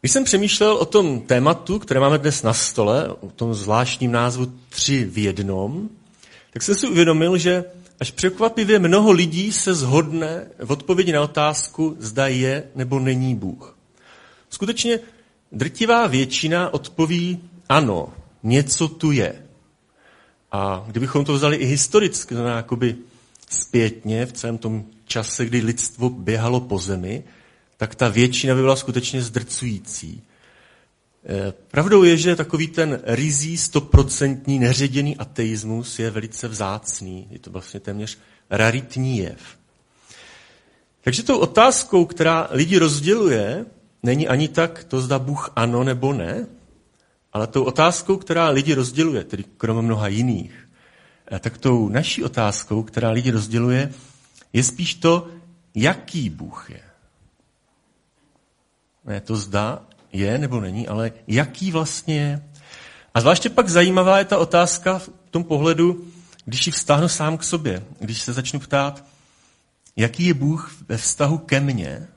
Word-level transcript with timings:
Když 0.00 0.12
jsem 0.12 0.24
přemýšlel 0.24 0.76
o 0.76 0.84
tom 0.84 1.20
tématu, 1.20 1.78
které 1.78 2.00
máme 2.00 2.18
dnes 2.18 2.42
na 2.42 2.52
stole, 2.54 3.08
o 3.08 3.30
tom 3.30 3.54
zvláštním 3.54 4.12
názvu 4.12 4.52
Tři 4.68 5.04
v 5.04 5.18
jednom, 5.18 5.88
tak 6.52 6.62
jsem 6.62 6.74
si 6.74 6.86
uvědomil, 6.86 7.38
že 7.38 7.64
až 8.00 8.10
překvapivě 8.10 8.78
mnoho 8.78 9.10
lidí 9.10 9.52
se 9.52 9.74
zhodne 9.74 10.46
v 10.58 10.72
odpovědi 10.72 11.12
na 11.12 11.22
otázku, 11.22 11.96
zda 11.98 12.26
je 12.26 12.64
nebo 12.74 12.98
není 12.98 13.34
Bůh. 13.34 13.76
Skutečně 14.50 15.00
drtivá 15.52 16.06
většina 16.06 16.74
odpoví 16.74 17.40
ano, 17.68 18.08
něco 18.42 18.88
tu 18.88 19.12
je. 19.12 19.44
A 20.52 20.84
kdybychom 20.86 21.24
to 21.24 21.32
vzali 21.32 21.56
i 21.56 21.66
historicky, 21.66 22.34
to 22.34 22.42
zpětně 23.50 24.26
v 24.26 24.32
celém 24.32 24.58
tom 24.58 24.84
čase, 25.04 25.46
kdy 25.46 25.60
lidstvo 25.60 26.10
běhalo 26.10 26.60
po 26.60 26.78
zemi, 26.78 27.24
tak 27.78 27.94
ta 27.94 28.08
většina 28.08 28.54
by 28.54 28.60
byla 28.60 28.76
skutečně 28.76 29.22
zdrcující. 29.22 30.22
Eh, 31.24 31.52
pravdou 31.70 32.02
je, 32.02 32.16
že 32.16 32.36
takový 32.36 32.68
ten 32.68 33.00
rizí 33.04 33.56
stoprocentní 33.56 34.58
neředěný 34.58 35.16
ateismus 35.16 35.98
je 35.98 36.10
velice 36.10 36.48
vzácný. 36.48 37.26
Je 37.30 37.38
to 37.38 37.50
vlastně 37.50 37.80
téměř 37.80 38.18
raritní 38.50 39.18
jev. 39.18 39.40
Takže 41.00 41.22
tou 41.22 41.38
otázkou, 41.38 42.04
která 42.04 42.48
lidi 42.50 42.78
rozděluje, 42.78 43.66
není 44.02 44.28
ani 44.28 44.48
tak 44.48 44.84
to, 44.84 45.00
zda 45.00 45.18
Bůh 45.18 45.52
ano 45.56 45.84
nebo 45.84 46.12
ne, 46.12 46.46
ale 47.32 47.46
tou 47.46 47.64
otázkou, 47.64 48.16
která 48.16 48.48
lidi 48.48 48.74
rozděluje, 48.74 49.24
tedy 49.24 49.44
kromě 49.56 49.82
mnoha 49.82 50.08
jiných, 50.08 50.68
eh, 51.32 51.38
tak 51.38 51.58
tou 51.58 51.88
naší 51.88 52.24
otázkou, 52.24 52.82
která 52.82 53.10
lidi 53.10 53.30
rozděluje, 53.30 53.92
je 54.52 54.64
spíš 54.64 54.94
to, 54.94 55.28
jaký 55.74 56.30
Bůh 56.30 56.70
je. 56.70 56.87
Ne 59.08 59.20
to 59.20 59.36
zda 59.36 59.82
je 60.12 60.38
nebo 60.38 60.60
není, 60.60 60.88
ale 60.88 61.12
jaký 61.26 61.72
vlastně 61.72 62.20
je. 62.20 62.42
A 63.14 63.20
zvláště 63.20 63.50
pak 63.50 63.68
zajímavá 63.68 64.18
je 64.18 64.24
ta 64.24 64.38
otázka 64.38 64.98
v 64.98 65.10
tom 65.30 65.44
pohledu, 65.44 66.04
když 66.44 66.66
ji 66.66 66.72
vztáhnu 66.72 67.08
sám 67.08 67.38
k 67.38 67.44
sobě, 67.44 67.84
když 68.00 68.22
se 68.22 68.32
začnu 68.32 68.60
ptát, 68.60 69.04
jaký 69.96 70.26
je 70.26 70.34
Bůh 70.34 70.72
ve 70.88 70.96
vztahu 70.96 71.38
ke 71.38 71.60
mně, 71.60 72.08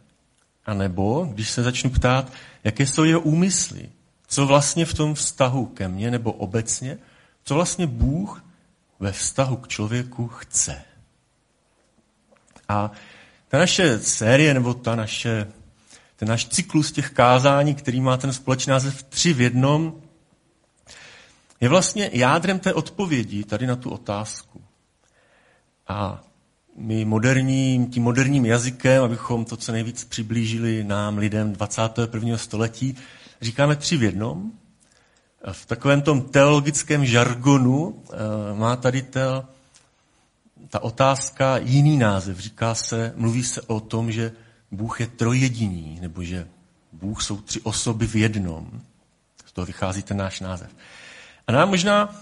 a 0.65 0.73
nebo 0.73 1.27
když 1.33 1.49
se 1.49 1.63
začnu 1.63 1.89
ptát, 1.89 2.31
jaké 2.63 2.87
jsou 2.87 3.03
jeho 3.03 3.21
úmysly, 3.21 3.89
co 4.27 4.45
vlastně 4.45 4.85
v 4.85 4.93
tom 4.93 5.13
vztahu 5.13 5.65
ke 5.65 5.87
mně 5.87 6.11
nebo 6.11 6.31
obecně, 6.31 6.97
co 7.43 7.55
vlastně 7.55 7.87
Bůh 7.87 8.43
ve 8.99 9.11
vztahu 9.11 9.55
k 9.55 9.67
člověku 9.67 10.27
chce. 10.27 10.81
A 12.69 12.91
ta 13.47 13.57
naše 13.57 13.99
série 13.99 14.53
nebo 14.53 14.73
ta 14.73 14.95
naše 14.95 15.47
ten 16.21 16.27
náš 16.27 16.45
cyklus 16.45 16.91
těch 16.91 17.09
kázání, 17.09 17.75
který 17.75 18.01
má 18.01 18.17
ten 18.17 18.33
společný 18.33 18.71
název 18.71 19.03
tři 19.03 19.33
v 19.33 19.41
jednom, 19.41 19.93
je 21.61 21.69
vlastně 21.69 22.09
jádrem 22.13 22.59
té 22.59 22.73
odpovědi 22.73 23.43
tady 23.43 23.67
na 23.67 23.75
tu 23.75 23.89
otázku. 23.89 24.61
A 25.87 26.23
my 26.77 27.05
moderní, 27.05 27.87
tím 27.91 28.03
moderním 28.03 28.45
jazykem, 28.45 29.03
abychom 29.03 29.45
to 29.45 29.57
co 29.57 29.71
nejvíc 29.71 30.03
přiblížili 30.03 30.83
nám, 30.83 31.17
lidem 31.17 31.53
21. 31.53 32.37
století, 32.37 32.95
říkáme 33.41 33.75
tři 33.75 33.97
v 33.97 34.03
jednom. 34.03 34.51
V 35.51 35.65
takovém 35.65 36.01
tom 36.01 36.21
teologickém 36.21 37.05
žargonu 37.05 38.03
eh, 38.03 38.17
má 38.53 38.75
tady 38.75 39.01
ta, 39.01 39.49
ta 40.69 40.83
otázka 40.83 41.57
jiný 41.57 41.97
název. 41.97 42.39
Říká 42.39 42.75
se, 42.75 43.13
mluví 43.15 43.43
se 43.43 43.61
o 43.61 43.79
tom, 43.79 44.11
že 44.11 44.31
Bůh 44.71 44.99
je 44.99 45.07
trojediný, 45.07 45.97
nebo 46.01 46.23
že 46.23 46.47
Bůh 46.91 47.21
jsou 47.21 47.41
tři 47.41 47.61
osoby 47.61 48.07
v 48.07 48.15
jednom. 48.15 48.81
Z 49.45 49.51
toho 49.51 49.65
vychází 49.65 50.03
ten 50.03 50.17
náš 50.17 50.39
název. 50.39 50.69
A 51.47 51.51
nám 51.51 51.69
možná 51.69 52.15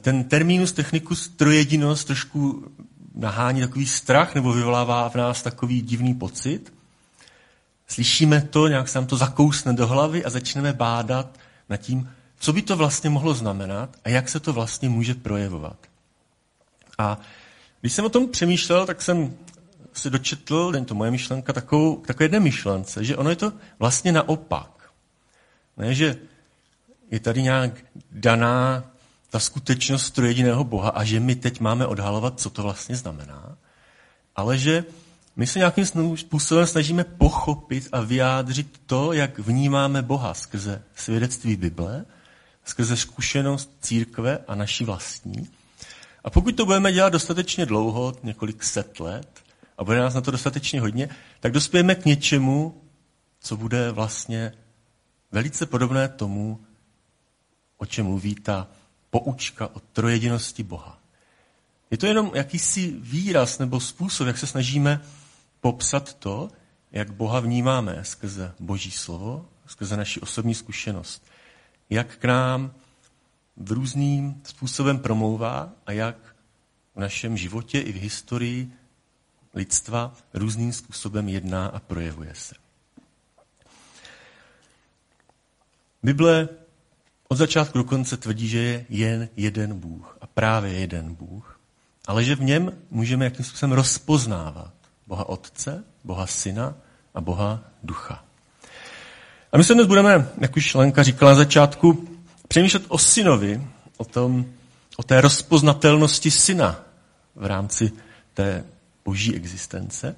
ten 0.00 0.24
terminus 0.24 0.72
technicus 0.72 1.28
trojedinost 1.28 2.06
trošku 2.06 2.72
nahání 3.14 3.60
takový 3.60 3.86
strach 3.86 4.34
nebo 4.34 4.52
vyvolává 4.52 5.08
v 5.08 5.14
nás 5.14 5.42
takový 5.42 5.82
divný 5.82 6.14
pocit. 6.14 6.72
Slyšíme 7.86 8.40
to, 8.40 8.68
nějak 8.68 8.88
se 8.88 8.98
nám 8.98 9.06
to 9.06 9.16
zakousne 9.16 9.72
do 9.72 9.86
hlavy 9.86 10.24
a 10.24 10.30
začneme 10.30 10.72
bádat 10.72 11.38
nad 11.68 11.76
tím, 11.76 12.10
co 12.38 12.52
by 12.52 12.62
to 12.62 12.76
vlastně 12.76 13.10
mohlo 13.10 13.34
znamenat 13.34 13.96
a 14.04 14.08
jak 14.08 14.28
se 14.28 14.40
to 14.40 14.52
vlastně 14.52 14.88
může 14.88 15.14
projevovat. 15.14 15.76
A 16.98 17.18
když 17.80 17.92
jsem 17.92 18.04
o 18.04 18.08
tom 18.08 18.28
přemýšlel, 18.28 18.86
tak 18.86 19.02
jsem 19.02 19.34
se 19.92 20.10
dočetl, 20.10 20.72
není 20.72 20.86
to 20.86 20.94
moje 20.94 21.10
myšlenka, 21.10 21.52
takovou, 21.52 21.96
takové 21.96 22.24
jedné 22.24 22.40
myšlence, 22.40 23.04
že 23.04 23.16
ono 23.16 23.30
je 23.30 23.36
to 23.36 23.52
vlastně 23.78 24.12
naopak. 24.12 24.90
Ne, 25.76 25.94
že 25.94 26.16
je 27.10 27.20
tady 27.20 27.42
nějak 27.42 27.70
daná 28.12 28.84
ta 29.30 29.38
skutečnost 29.38 30.10
trojediného 30.10 30.64
Boha 30.64 30.90
a 30.90 31.04
že 31.04 31.20
my 31.20 31.34
teď 31.34 31.60
máme 31.60 31.86
odhalovat, 31.86 32.40
co 32.40 32.50
to 32.50 32.62
vlastně 32.62 32.96
znamená, 32.96 33.56
ale 34.36 34.58
že 34.58 34.84
my 35.36 35.46
se 35.46 35.58
nějakým 35.58 35.86
způsobem 36.16 36.66
snažíme 36.66 37.04
pochopit 37.04 37.88
a 37.92 38.00
vyjádřit 38.00 38.80
to, 38.86 39.12
jak 39.12 39.38
vnímáme 39.38 40.02
Boha 40.02 40.34
skrze 40.34 40.82
svědectví 40.94 41.56
Bible, 41.56 42.04
skrze 42.64 42.96
zkušenost 42.96 43.70
církve 43.80 44.38
a 44.48 44.54
naší 44.54 44.84
vlastní. 44.84 45.48
A 46.24 46.30
pokud 46.30 46.56
to 46.56 46.66
budeme 46.66 46.92
dělat 46.92 47.12
dostatečně 47.12 47.66
dlouho, 47.66 48.14
několik 48.22 48.64
set 48.64 49.00
let, 49.00 49.28
a 49.80 49.84
bude 49.84 49.98
nás 49.98 50.14
na 50.14 50.20
to 50.20 50.30
dostatečně 50.30 50.80
hodně, 50.80 51.08
tak 51.40 51.52
dospějeme 51.52 51.94
k 51.94 52.04
něčemu, 52.04 52.82
co 53.40 53.56
bude 53.56 53.90
vlastně 53.90 54.52
velice 55.32 55.66
podobné 55.66 56.08
tomu, 56.08 56.60
o 57.76 57.86
čem 57.86 58.06
mluví 58.06 58.34
ta 58.34 58.68
poučka 59.10 59.66
o 59.66 59.80
trojedinosti 59.80 60.62
Boha. 60.62 61.00
Je 61.90 61.98
to 61.98 62.06
jenom 62.06 62.30
jakýsi 62.34 62.94
výraz 63.00 63.58
nebo 63.58 63.80
způsob, 63.80 64.26
jak 64.26 64.38
se 64.38 64.46
snažíme 64.46 65.00
popsat 65.60 66.14
to, 66.14 66.50
jak 66.92 67.12
Boha 67.12 67.40
vnímáme 67.40 67.98
skrze 68.02 68.54
Boží 68.60 68.90
slovo, 68.90 69.48
skrze 69.66 69.96
naši 69.96 70.20
osobní 70.20 70.54
zkušenost. 70.54 71.26
Jak 71.90 72.16
k 72.16 72.24
nám 72.24 72.74
v 73.56 73.72
různým 73.72 74.40
způsobem 74.44 74.98
promlouvá 74.98 75.72
a 75.86 75.92
jak 75.92 76.16
v 76.94 77.00
našem 77.00 77.36
životě 77.36 77.80
i 77.80 77.92
v 77.92 77.96
historii 77.96 78.72
lidstva 79.54 80.14
různým 80.34 80.72
způsobem 80.72 81.28
jedná 81.28 81.66
a 81.66 81.80
projevuje 81.80 82.34
se. 82.34 82.54
Bible 86.02 86.48
od 87.28 87.36
začátku 87.38 87.78
do 87.78 87.84
konce 87.84 88.16
tvrdí, 88.16 88.48
že 88.48 88.58
je 88.58 88.84
jen 88.88 89.28
jeden 89.36 89.78
Bůh 89.78 90.18
a 90.20 90.26
právě 90.26 90.72
jeden 90.72 91.14
Bůh, 91.14 91.60
ale 92.06 92.24
že 92.24 92.36
v 92.36 92.42
něm 92.42 92.72
můžeme 92.90 93.24
jakým 93.24 93.44
způsobem 93.44 93.72
rozpoznávat 93.72 94.72
Boha 95.06 95.28
Otce, 95.28 95.84
Boha 96.04 96.26
Syna 96.26 96.74
a 97.14 97.20
Boha 97.20 97.60
Ducha. 97.82 98.24
A 99.52 99.58
my 99.58 99.64
se 99.64 99.74
dnes 99.74 99.86
budeme, 99.86 100.28
jak 100.40 100.56
už 100.56 100.74
Lenka 100.74 101.02
říkala 101.02 101.30
na 101.30 101.36
začátku, 101.36 102.08
přemýšlet 102.48 102.82
o 102.88 102.98
synovi, 102.98 103.66
o, 103.96 104.04
tom, 104.04 104.46
o 104.96 105.02
té 105.02 105.20
rozpoznatelnosti 105.20 106.30
syna 106.30 106.80
v 107.34 107.46
rámci 107.46 107.92
té 108.34 108.64
boží 109.04 109.36
existence. 109.36 110.16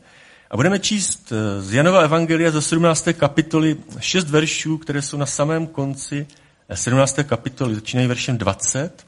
A 0.51 0.57
budeme 0.57 0.79
číst 0.79 1.33
eh, 1.33 1.63
z 1.63 1.73
Janova 1.73 2.01
Evangelia 2.01 2.51
ze 2.51 2.63
17. 2.63 3.09
kapitoly 3.13 3.77
šest 4.01 4.31
veršů, 4.31 4.79
které 4.79 5.03
jsou 5.03 5.17
na 5.17 5.27
samém 5.27 5.67
konci 5.67 6.27
17. 6.75 7.19
Eh, 7.19 7.25
kapitoly. 7.25 7.75
Začínají 7.75 8.09
veršem 8.09 8.39
20 8.39 9.07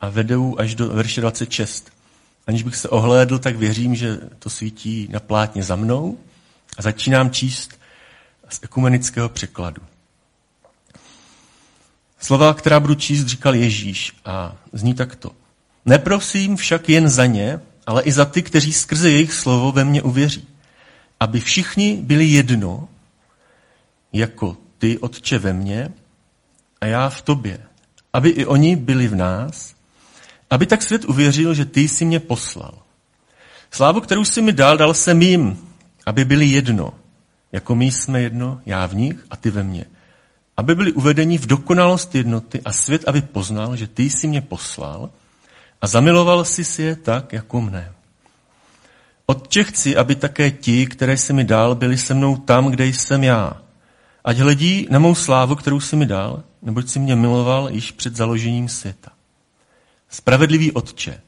a 0.00 0.08
vedou 0.08 0.58
až 0.58 0.74
do 0.74 0.88
verše 0.88 1.20
26. 1.20 1.92
Aniž 2.46 2.62
bych 2.62 2.76
se 2.76 2.88
ohlédl, 2.88 3.38
tak 3.38 3.56
věřím, 3.56 3.94
že 3.94 4.18
to 4.38 4.50
svítí 4.50 5.08
na 5.12 5.20
plátně 5.20 5.62
za 5.62 5.76
mnou. 5.76 6.18
A 6.78 6.82
začínám 6.82 7.30
číst 7.30 7.78
z 8.48 8.60
ekumenického 8.62 9.28
překladu. 9.28 9.82
Slova, 12.18 12.54
která 12.54 12.80
budu 12.80 12.94
číst, 12.94 13.26
říkal 13.26 13.54
Ježíš 13.54 14.12
a 14.24 14.56
zní 14.72 14.94
takto. 14.94 15.32
Neprosím 15.84 16.56
však 16.56 16.88
jen 16.88 17.08
za 17.08 17.26
ně, 17.26 17.60
ale 17.86 18.02
i 18.02 18.12
za 18.12 18.24
ty, 18.24 18.42
kteří 18.42 18.72
skrze 18.72 19.10
jejich 19.10 19.32
slovo 19.32 19.72
ve 19.72 19.84
mně 19.84 20.02
uvěří. 20.02 20.48
Aby 21.20 21.40
všichni 21.40 21.96
byli 22.02 22.24
jedno, 22.24 22.88
jako 24.12 24.56
ty, 24.78 24.98
Otče, 24.98 25.38
ve 25.38 25.52
mně 25.52 25.90
a 26.80 26.86
já 26.86 27.08
v 27.08 27.22
tobě. 27.22 27.58
Aby 28.12 28.28
i 28.28 28.46
oni 28.46 28.76
byli 28.76 29.08
v 29.08 29.14
nás, 29.14 29.74
aby 30.50 30.66
tak 30.66 30.82
svět 30.82 31.04
uvěřil, 31.04 31.54
že 31.54 31.64
ty 31.64 31.80
jsi 31.80 32.04
mě 32.04 32.20
poslal. 32.20 32.78
Slávu, 33.70 34.00
kterou 34.00 34.24
jsi 34.24 34.42
mi 34.42 34.52
dal, 34.52 34.76
dal 34.76 34.94
jsem 34.94 35.22
jim, 35.22 35.58
aby 36.06 36.24
byli 36.24 36.46
jedno, 36.46 36.94
jako 37.52 37.74
my 37.74 37.90
jsme 37.90 38.20
jedno, 38.20 38.60
já 38.66 38.86
v 38.86 38.94
nich 38.94 39.26
a 39.30 39.36
ty 39.36 39.50
ve 39.50 39.62
mně. 39.62 39.84
Aby 40.56 40.74
byli 40.74 40.92
uvedeni 40.92 41.38
v 41.38 41.46
dokonalost 41.46 42.14
jednoty 42.14 42.60
a 42.64 42.72
svět, 42.72 43.04
aby 43.06 43.22
poznal, 43.22 43.76
že 43.76 43.86
ty 43.86 44.02
jsi 44.02 44.26
mě 44.26 44.40
poslal 44.40 45.10
a 45.82 45.86
zamiloval 45.86 46.44
jsi 46.44 46.64
si 46.64 46.82
je 46.82 46.96
tak, 46.96 47.32
jako 47.32 47.60
mne. 47.60 47.92
Otče 49.26 49.64
chci, 49.64 49.96
aby 49.96 50.14
také 50.14 50.50
ti, 50.50 50.86
které 50.86 51.16
jsi 51.16 51.32
mi 51.32 51.44
dal, 51.44 51.74
byli 51.74 51.98
se 51.98 52.14
mnou 52.14 52.36
tam, 52.36 52.66
kde 52.66 52.86
jsem 52.86 53.24
já, 53.24 53.62
ať 54.24 54.38
hledí 54.38 54.86
na 54.90 54.98
mou 54.98 55.14
slávu, 55.14 55.54
kterou 55.54 55.80
si 55.80 55.96
mi 55.96 56.06
dal, 56.06 56.42
neboť 56.62 56.88
si 56.88 56.98
mě 56.98 57.16
miloval 57.16 57.70
již 57.70 57.92
před 57.92 58.16
založením 58.16 58.68
světa. 58.68 59.10
Spravedlivý 60.08 60.72
Otče, 60.72 61.20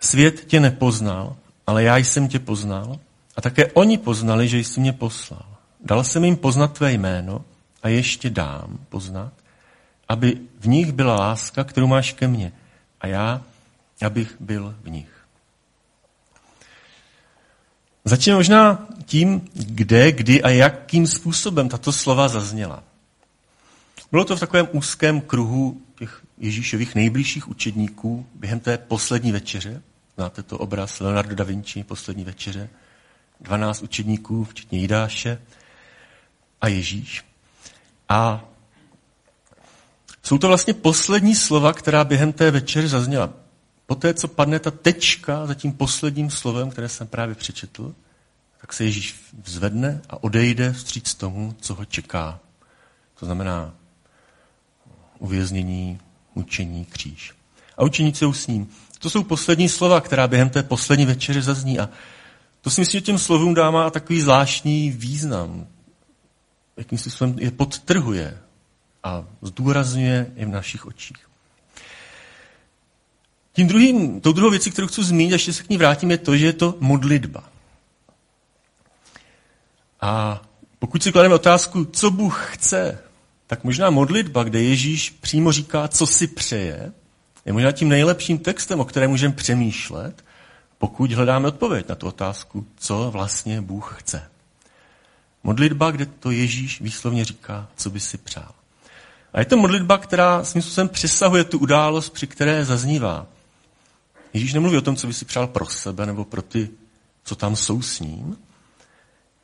svět 0.00 0.44
tě 0.46 0.60
nepoznal, 0.60 1.36
ale 1.66 1.82
já 1.82 1.96
jsem 1.96 2.28
tě 2.28 2.38
poznal 2.38 2.98
a 3.36 3.40
také 3.40 3.66
oni 3.72 3.98
poznali, 3.98 4.48
že 4.48 4.58
jsi 4.58 4.80
mě 4.80 4.92
poslal. 4.92 5.46
Dal 5.84 6.04
jsem 6.04 6.24
jim 6.24 6.36
poznat 6.36 6.72
tvé 6.72 6.92
jméno 6.92 7.44
a 7.82 7.88
ještě 7.88 8.30
dám 8.30 8.78
poznat, 8.88 9.32
aby 10.08 10.36
v 10.60 10.68
nich 10.68 10.92
byla 10.92 11.16
láska, 11.16 11.64
kterou 11.64 11.86
máš 11.86 12.12
ke 12.12 12.28
mně 12.28 12.52
a 13.02 13.06
já, 13.06 13.42
abych 14.06 14.36
byl 14.40 14.74
v 14.82 14.90
nich. 14.90 15.08
Začneme 18.04 18.36
možná 18.36 18.86
tím, 19.04 19.48
kde, 19.54 20.12
kdy 20.12 20.42
a 20.42 20.48
jakým 20.48 21.06
způsobem 21.06 21.68
tato 21.68 21.92
slova 21.92 22.28
zazněla. 22.28 22.84
Bylo 24.10 24.24
to 24.24 24.36
v 24.36 24.40
takovém 24.40 24.68
úzkém 24.72 25.20
kruhu 25.20 25.82
těch 25.98 26.22
Ježíšových 26.38 26.94
nejbližších 26.94 27.48
učedníků 27.48 28.26
během 28.34 28.60
té 28.60 28.78
poslední 28.78 29.32
večeře. 29.32 29.82
Znáte 30.16 30.42
to 30.42 30.58
obraz 30.58 31.00
Leonardo 31.00 31.34
da 31.34 31.44
Vinci, 31.44 31.84
poslední 31.84 32.24
večeře. 32.24 32.68
12 33.40 33.82
učedníků, 33.82 34.44
včetně 34.44 34.78
Jidáše 34.78 35.42
a 36.60 36.68
Ježíš. 36.68 37.24
A 38.08 38.44
jsou 40.22 40.38
to 40.38 40.48
vlastně 40.48 40.74
poslední 40.74 41.34
slova, 41.34 41.72
která 41.72 42.04
během 42.04 42.32
té 42.32 42.50
večeře 42.50 42.88
zazněla. 42.88 43.30
Poté, 43.86 44.14
co 44.14 44.28
padne 44.28 44.58
ta 44.58 44.70
tečka 44.70 45.46
za 45.46 45.54
tím 45.54 45.72
posledním 45.72 46.30
slovem, 46.30 46.70
které 46.70 46.88
jsem 46.88 47.06
právě 47.06 47.34
přečetl, 47.34 47.94
tak 48.60 48.72
se 48.72 48.84
Ježíš 48.84 49.14
vzvedne 49.42 50.02
a 50.10 50.22
odejde 50.22 50.72
vstříc 50.72 51.14
tomu, 51.14 51.54
co 51.60 51.74
ho 51.74 51.84
čeká. 51.84 52.40
To 53.20 53.26
znamená 53.26 53.74
uvěznění, 55.18 56.00
mučení, 56.34 56.84
kříž. 56.84 57.34
A 57.76 57.84
učeníci 57.84 58.18
jsou 58.18 58.32
s 58.32 58.46
ním. 58.46 58.70
To 58.98 59.10
jsou 59.10 59.22
poslední 59.22 59.68
slova, 59.68 60.00
která 60.00 60.28
během 60.28 60.50
té 60.50 60.62
poslední 60.62 61.06
večeře 61.06 61.42
zazní. 61.42 61.78
A 61.78 61.88
to 62.60 62.70
si 62.70 62.80
myslím, 62.80 62.98
že 62.98 63.04
těm 63.04 63.18
slovům 63.18 63.54
dává 63.54 63.90
takový 63.90 64.20
zvláštní 64.20 64.90
význam. 64.90 65.66
Jakým 66.76 66.98
způsobem 66.98 67.38
je 67.38 67.50
podtrhuje 67.50 68.38
a 69.02 69.24
zdůrazňuje 69.42 70.32
i 70.36 70.44
v 70.44 70.48
našich 70.48 70.86
očích. 70.86 71.28
Tím 73.52 73.68
druhým, 73.68 74.20
tou 74.20 74.32
druhou 74.32 74.50
věcí, 74.50 74.70
kterou 74.70 74.86
chci 74.86 75.04
zmínit, 75.04 75.32
ještě 75.32 75.52
se 75.52 75.62
k 75.62 75.68
ní 75.68 75.78
vrátím, 75.78 76.10
je 76.10 76.18
to, 76.18 76.36
že 76.36 76.46
je 76.46 76.52
to 76.52 76.74
modlitba. 76.80 77.44
A 80.00 80.42
pokud 80.78 81.02
si 81.02 81.12
klademe 81.12 81.34
otázku, 81.34 81.84
co 81.84 82.10
Bůh 82.10 82.48
chce, 82.52 82.98
tak 83.46 83.64
možná 83.64 83.90
modlitba, 83.90 84.44
kde 84.44 84.62
Ježíš 84.62 85.10
přímo 85.10 85.52
říká, 85.52 85.88
co 85.88 86.06
si 86.06 86.26
přeje, 86.26 86.92
je 87.44 87.52
možná 87.52 87.72
tím 87.72 87.88
nejlepším 87.88 88.38
textem, 88.38 88.80
o 88.80 88.84
kterém 88.84 89.10
můžeme 89.10 89.34
přemýšlet, 89.34 90.24
pokud 90.78 91.12
hledáme 91.12 91.48
odpověď 91.48 91.88
na 91.88 91.94
tu 91.94 92.06
otázku, 92.06 92.66
co 92.76 93.10
vlastně 93.10 93.60
Bůh 93.60 93.96
chce. 93.98 94.30
Modlitba, 95.42 95.90
kde 95.90 96.06
to 96.06 96.30
Ježíš 96.30 96.80
výslovně 96.80 97.24
říká, 97.24 97.68
co 97.76 97.90
by 97.90 98.00
si 98.00 98.18
přál. 98.18 98.54
A 99.32 99.38
je 99.38 99.44
to 99.44 99.56
modlitba, 99.56 99.98
která 99.98 100.44
svým 100.44 100.62
způsobem 100.62 100.88
přesahuje 100.88 101.44
tu 101.44 101.58
událost, 101.58 102.10
při 102.10 102.26
které 102.26 102.64
zaznívá. 102.64 103.26
Ježíš 104.32 104.52
nemluví 104.52 104.76
o 104.76 104.82
tom, 104.82 104.96
co 104.96 105.06
by 105.06 105.12
si 105.12 105.24
přál 105.24 105.46
pro 105.46 105.66
sebe 105.66 106.06
nebo 106.06 106.24
pro 106.24 106.42
ty, 106.42 106.70
co 107.24 107.34
tam 107.34 107.56
jsou 107.56 107.82
s 107.82 108.00
ním, 108.00 108.36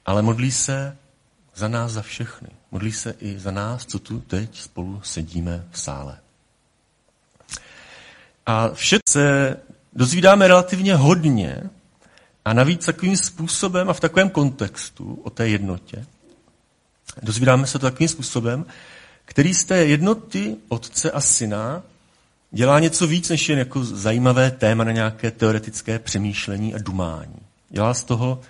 ale 0.06 0.23
modlí 0.23 0.50
se 0.50 0.96
za 1.55 1.69
nás, 1.69 1.93
za 1.93 2.02
všechny. 2.02 2.49
Modlí 2.70 2.93
se 2.93 3.14
i 3.20 3.38
za 3.38 3.50
nás, 3.50 3.87
co 3.87 3.99
tu 3.99 4.20
teď 4.20 4.61
spolu 4.61 5.00
sedíme 5.05 5.64
v 5.70 5.81
sále. 5.81 6.19
A 8.46 8.69
vše 8.69 8.99
se 9.08 9.56
dozvídáme 9.93 10.49
relativně 10.49 10.94
hodně 10.94 11.62
a 12.44 12.52
navíc 12.52 12.87
takovým 12.87 13.17
způsobem 13.17 13.90
a 13.90 13.93
v 13.93 14.00
takovém 14.00 14.31
kontextu 14.31 15.20
o 15.25 15.31
té 15.31 15.49
jednotě. 15.49 16.06
Dozvídáme 17.23 17.67
se 17.67 17.79
to 17.79 17.87
takovým 17.87 18.08
způsobem, 18.08 18.67
který 19.28 19.54
z 19.54 19.64
té 19.64 19.76
jednoty 19.86 20.56
otce 20.69 21.10
a 21.10 21.20
syna 21.20 21.82
dělá 22.50 22.80
něco 22.80 23.06
víc, 23.06 23.28
než 23.28 23.48
jen 23.48 23.58
jako 23.58 23.84
zajímavé 23.84 24.50
téma 24.50 24.84
na 24.84 24.92
nějaké 24.92 25.30
teoretické 25.30 25.98
přemýšlení 25.98 26.75
a 26.75 26.78
dumání. 26.78 27.36
Dělá 27.69 27.94
z 27.94 28.04
toho 28.04 28.40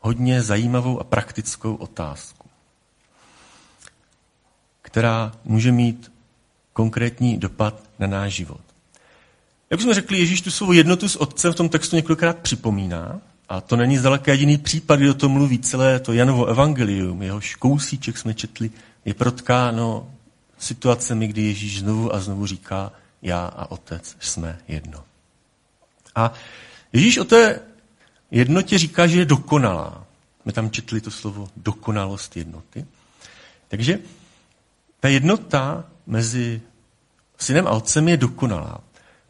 hodně 0.00 0.42
zajímavou 0.42 1.00
a 1.00 1.04
praktickou 1.04 1.74
otázku, 1.74 2.48
která 4.82 5.32
může 5.44 5.72
mít 5.72 6.12
konkrétní 6.72 7.38
dopad 7.38 7.82
na 7.98 8.06
náš 8.06 8.32
život. 8.32 8.60
Jak 9.70 9.80
jsme 9.80 9.94
řekli, 9.94 10.18
Ježíš 10.18 10.40
tu 10.40 10.50
svou 10.50 10.72
jednotu 10.72 11.08
s 11.08 11.16
Otcem 11.16 11.52
v 11.52 11.56
tom 11.56 11.68
textu 11.68 11.96
několikrát 11.96 12.38
připomíná, 12.38 13.20
a 13.48 13.60
to 13.60 13.76
není 13.76 13.98
zdaleka 13.98 14.32
jediný 14.32 14.58
případ, 14.58 14.96
kdy 14.96 15.10
o 15.10 15.14
tom 15.14 15.32
mluví 15.32 15.58
celé 15.58 16.00
to 16.00 16.12
Janovo 16.12 16.46
evangelium, 16.46 17.22
jeho 17.22 17.40
kousíček 17.58 18.18
jsme 18.18 18.34
četli, 18.34 18.70
je 19.06 19.14
protkáno 19.14 20.10
situacemi, 20.58 21.26
kdy 21.26 21.42
Ježíš 21.42 21.80
znovu 21.80 22.14
a 22.14 22.20
znovu 22.20 22.46
říká, 22.46 22.92
já 23.22 23.46
a 23.46 23.70
Otec 23.70 24.16
jsme 24.20 24.58
jedno. 24.68 25.04
A 26.14 26.32
Ježíš 26.92 27.18
o 27.18 27.24
té 27.24 27.60
jednotě 28.30 28.78
říká, 28.78 29.06
že 29.06 29.18
je 29.18 29.24
dokonalá. 29.24 30.06
My 30.44 30.52
tam 30.52 30.70
četli 30.70 31.00
to 31.00 31.10
slovo 31.10 31.48
dokonalost 31.56 32.36
jednoty. 32.36 32.86
Takže 33.68 33.98
ta 35.00 35.08
jednota 35.08 35.84
mezi 36.06 36.60
synem 37.38 37.66
a 37.66 37.70
otcem 37.70 38.08
je 38.08 38.16
dokonalá. 38.16 38.80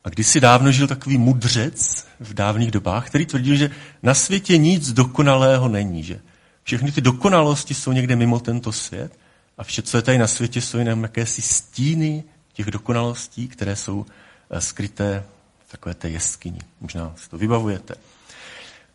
A 0.05 0.09
kdysi 0.09 0.41
dávno 0.41 0.73
žil 0.73 0.87
takový 0.87 1.19
mudřec 1.19 2.07
v 2.21 2.35
dávných 2.35 2.71
dobách, 2.71 3.07
který 3.07 3.27
tvrdil, 3.27 3.57
že 3.57 3.71
na 4.03 4.15
světě 4.15 4.59
nic 4.59 4.93
dokonalého 4.93 5.69
není, 5.69 6.03
že 6.03 6.21
všechny 6.63 6.93
ty 6.93 7.01
dokonalosti 7.01 7.75
jsou 7.75 7.93
někde 7.93 8.17
mimo 8.17 8.41
tento 8.41 8.73
svět 8.73 9.13
a 9.59 9.65
vše, 9.65 9.83
co 9.83 9.97
je 9.97 10.03
tady 10.03 10.19
na 10.19 10.27
světě, 10.27 10.61
jsou 10.61 10.79
jenom 10.79 11.03
jakési 11.03 11.43
stíny 11.43 12.25
těch 12.53 12.67
dokonalostí, 12.67 13.49
které 13.49 13.77
jsou 13.77 14.07
eh, 14.51 14.61
skryté 14.61 15.25
v 15.67 15.71
takové 15.71 15.95
té 15.95 16.09
jeskyni. 16.09 16.61
Možná 16.81 17.15
si 17.17 17.31
to 17.31 17.39
vybavujete. 17.39 17.95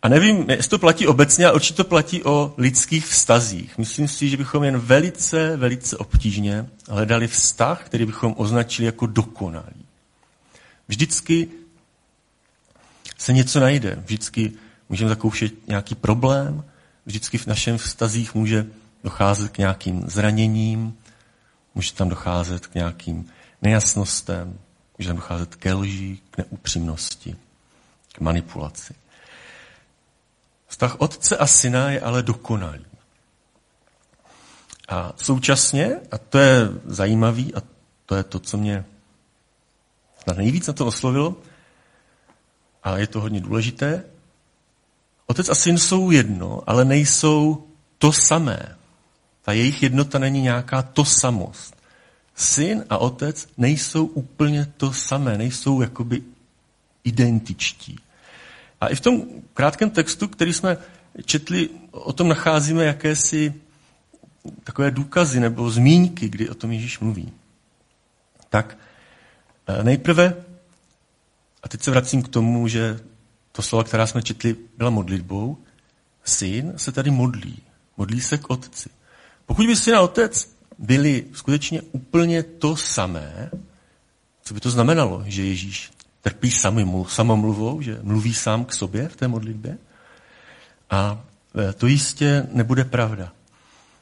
A 0.02 0.08
nevím, 0.08 0.50
jestli 0.50 0.70
to 0.70 0.80
platí 0.80 1.08
obecně, 1.08 1.46
ale 1.46 1.56
určitě 1.56 1.78
to 1.78 1.84
platí 1.84 2.24
o 2.24 2.54
lidských 2.58 3.06
vztazích. 3.06 3.78
Myslím 3.78 4.08
si, 4.08 4.30
že 4.30 4.38
bychom 4.38 4.64
jen 4.64 4.78
velice, 4.78 5.58
velice 5.58 5.98
obtížně 5.98 6.66
hledali 6.90 7.28
vztah, 7.28 7.84
který 7.86 8.06
bychom 8.06 8.34
označili 8.38 8.86
jako 8.86 9.06
dokonalý. 9.06 9.86
Vždycky 10.88 11.48
se 13.18 13.34
něco 13.34 13.60
najde. 13.60 13.96
Vždycky 14.06 14.52
můžeme 14.90 15.10
zakoušet 15.10 15.68
nějaký 15.68 15.96
problém, 15.96 16.64
vždycky 17.06 17.38
v 17.38 17.48
našem 17.48 17.78
vztazích 17.78 18.36
může 18.36 18.66
docházet 19.04 19.52
k 19.52 19.58
nějakým 19.58 20.10
zraněním, 20.10 20.98
může 21.76 21.94
tam 21.94 22.10
docházet 22.10 22.68
k 22.68 22.76
nějakým 22.76 23.30
nejasnostem, 23.62 24.60
může 24.98 25.10
tam 25.10 25.16
docházet 25.16 25.56
ke 25.56 25.74
lži, 25.74 26.20
k 26.32 26.38
neupřímnosti, 26.38 27.36
k 28.14 28.20
manipulaci. 28.20 28.94
Vztah 30.68 30.96
otce 31.00 31.38
a 31.38 31.48
syna 31.48 31.90
je 31.90 32.02
ale 32.02 32.24
dokonalý. 32.24 32.86
A 34.88 35.14
současně, 35.18 35.96
a 36.12 36.18
to 36.18 36.38
je 36.38 36.70
zajímavý, 36.86 37.56
a 37.56 37.62
to 38.06 38.16
je 38.16 38.24
to, 38.24 38.40
co 38.40 38.58
mě 38.58 38.86
snad 40.24 40.38
nejvíc 40.38 40.68
na 40.68 40.74
to 40.74 40.86
oslovilo, 40.86 41.36
a 42.84 42.98
je 42.98 43.08
to 43.08 43.22
hodně 43.22 43.42
důležité, 43.42 44.04
otec 45.28 45.50
a 45.50 45.56
syn 45.56 45.78
jsou 45.78 46.12
jedno, 46.12 46.64
ale 46.68 46.86
nejsou 46.86 47.68
to 47.98 48.14
samé. 48.14 48.78
Ta 49.42 49.52
jejich 49.52 49.84
jednota 49.84 50.20
není 50.20 50.42
nějaká 50.42 50.82
to 50.82 51.06
samost. 51.06 51.76
Syn 52.36 52.86
a 52.90 52.98
otec 52.98 53.48
nejsou 53.58 54.06
úplně 54.06 54.74
to 54.78 54.94
samé, 54.94 55.38
nejsou 55.38 55.82
jakoby 55.82 56.24
identičtí. 57.04 58.00
A 58.82 58.88
i 58.88 58.96
v 58.96 59.02
tom 59.02 59.24
krátkém 59.54 59.90
textu, 59.90 60.28
který 60.28 60.54
jsme 60.54 60.78
četli, 61.26 61.70
o 61.92 62.14
tom 62.14 62.28
nacházíme 62.28 62.86
jakési 62.86 63.54
takové 64.64 64.92
důkazy 64.92 65.40
nebo 65.40 65.72
zmínky, 65.72 66.30
kdy 66.30 66.50
o 66.50 66.56
tom 66.56 66.72
Ježíš 66.72 67.00
mluví. 67.00 67.34
Tak 68.50 68.78
eh, 69.68 69.84
nejprve, 69.84 70.34
a 71.64 71.68
teď 71.68 71.82
se 71.82 71.92
vracím 71.92 72.24
k 72.24 72.28
tomu, 72.28 72.68
že 72.68 73.00
to 73.52 73.62
slovo, 73.62 73.84
která 73.84 74.08
jsme 74.08 74.22
četli, 74.22 74.56
byla 74.78 74.90
modlitbou, 74.90 75.58
syn 76.24 76.74
se 76.78 76.92
tady 76.92 77.12
modlí. 77.12 77.62
Modlí 77.98 78.22
se 78.22 78.38
k 78.38 78.50
otci. 78.50 78.90
Pokud 79.46 79.66
by 79.66 79.76
syn 79.76 79.96
a 79.96 80.02
otec 80.02 80.56
byli 80.78 81.26
skutečně 81.34 81.82
úplně 81.82 82.44
to 82.44 82.76
samé, 82.76 83.50
co 84.44 84.54
by 84.54 84.60
to 84.60 84.70
znamenalo, 84.70 85.24
že 85.26 85.44
Ježíš 85.44 85.92
trpí 86.22 86.52
samomluvou, 87.08 87.82
že 87.82 88.00
mluví 88.02 88.34
sám 88.34 88.66
k 88.66 88.74
sobě 88.74 89.08
v 89.08 89.16
té 89.16 89.28
modlitbě. 89.28 89.78
A 90.90 91.24
e, 91.70 91.74
to 91.74 91.88
jistě 91.88 92.48
nebude 92.52 92.84
pravda. 92.86 93.32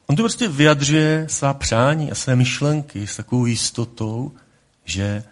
On 0.07 0.15
to 0.15 0.21
prostě 0.21 0.47
vyjadřuje 0.47 1.25
svá 1.29 1.53
přání 1.53 2.11
a 2.11 2.15
své 2.15 2.35
myšlenky 2.35 3.07
s 3.07 3.15
takovou 3.15 3.45
jistotou, 3.45 4.31
že 4.85 5.23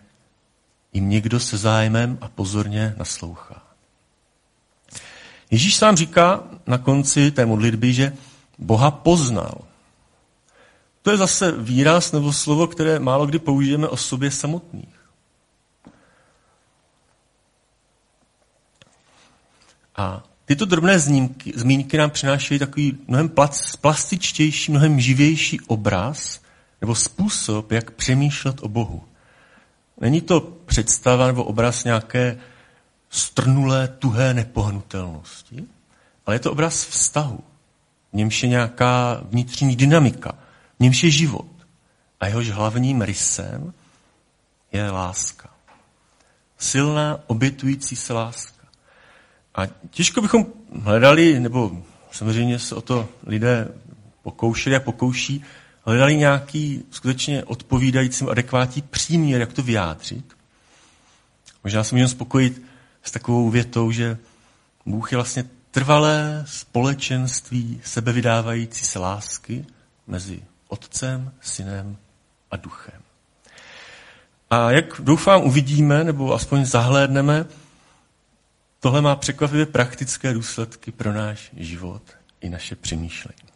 jim 0.94 1.10
někdo 1.10 1.40
se 1.40 1.58
zájmem 1.58 2.18
a 2.22 2.28
pozorně 2.30 2.96
naslouchá. 2.98 3.64
Ježíš 5.52 5.76
sám 5.76 5.96
říká 5.96 6.44
na 6.68 6.78
konci 6.78 7.32
té 7.32 7.46
modlitby, 7.46 7.94
že 7.94 8.14
Boha 8.58 8.92
poznal. 8.92 9.67
To 11.08 11.12
je 11.12 11.18
zase 11.18 11.52
výraz 11.52 12.12
nebo 12.12 12.34
slovo, 12.34 12.68
které 12.68 13.00
málo 13.00 13.26
kdy 13.26 13.40
použijeme 13.40 13.88
o 13.88 13.98
sobě 13.98 14.32
samotných. 14.32 15.00
A 19.96 20.24
tyto 20.46 20.66
drobné 20.66 21.00
zmínky, 21.00 21.54
zmínky 21.56 21.98
nám 21.98 22.10
přinášejí 22.10 22.60
takový 22.60 22.98
mnohem 23.08 23.32
plastičtější, 23.82 24.72
mnohem 24.72 25.00
živější 25.00 25.60
obraz 25.68 26.42
nebo 26.82 26.96
způsob, 26.96 27.72
jak 27.72 27.92
přemýšlet 27.92 28.56
o 28.62 28.68
Bohu. 28.68 29.04
Není 30.02 30.22
to 30.22 30.42
představa 30.42 31.28
nebo 31.28 31.44
obraz 31.44 31.84
nějaké 31.84 32.38
strnulé, 33.10 33.88
tuhé 33.88 34.34
nepohnutelnosti, 34.34 35.66
ale 36.26 36.36
je 36.36 36.40
to 36.40 36.52
obraz 36.52 36.86
vztahu. 36.86 37.40
V 38.14 38.16
němž 38.16 38.44
je 38.44 38.50
nějaká 38.50 39.22
vnitřní 39.24 39.76
dynamika, 39.76 40.47
v 40.78 40.84
němž 40.84 41.04
je 41.04 41.12
život. 41.12 41.48
A 42.20 42.28
jehož 42.28 42.50
hlavním 42.50 43.02
rysem 43.02 43.74
je 44.72 44.92
láska. 44.92 45.50
Silná, 46.58 47.20
obětující 47.28 47.96
se 47.96 48.14
láska. 48.14 48.68
A 49.56 49.66
těžko 49.90 50.22
bychom 50.22 50.46
hledali, 50.82 51.40
nebo 51.40 51.84
samozřejmě 52.12 52.60
se 52.60 52.76
o 52.76 52.82
to 52.82 53.10
lidé 53.26 53.68
pokoušeli 54.24 54.76
a 54.76 54.80
pokouší, 54.80 55.44
hledali 55.86 56.18
nějaký 56.18 56.84
skutečně 56.92 57.44
odpovídající, 57.44 58.26
adekvátní 58.26 58.82
příměr, 58.82 59.40
jak 59.40 59.54
to 59.54 59.64
vyjádřit. 59.64 60.26
Možná 61.64 61.84
se 61.84 61.96
můžeme 61.96 62.10
spokojit 62.10 62.62
s 63.04 63.12
takovou 63.12 63.50
větou, 63.50 63.92
že 63.92 64.18
Bůh 64.86 65.12
je 65.12 65.16
vlastně 65.16 65.46
trvalé 65.72 66.44
společenství 66.48 67.82
sebevydávající 67.84 68.86
se 68.86 69.00
lásky 69.00 69.66
mezi 70.08 70.42
Otcem, 70.68 71.32
Synem 71.42 71.98
a 72.52 72.58
Duchem. 72.58 73.02
A 74.50 74.72
jak 74.72 75.02
doufám 75.02 75.44
uvidíme, 75.44 76.04
nebo 76.04 76.34
aspoň 76.34 76.66
zahlédneme, 76.66 77.46
tohle 78.80 79.02
má 79.02 79.16
překvapivě 79.16 79.66
praktické 79.66 80.34
důsledky 80.34 80.92
pro 80.92 81.14
náš 81.14 81.52
život 81.58 82.02
i 82.42 82.50
naše 82.50 82.76
přemýšlení. 82.76 83.48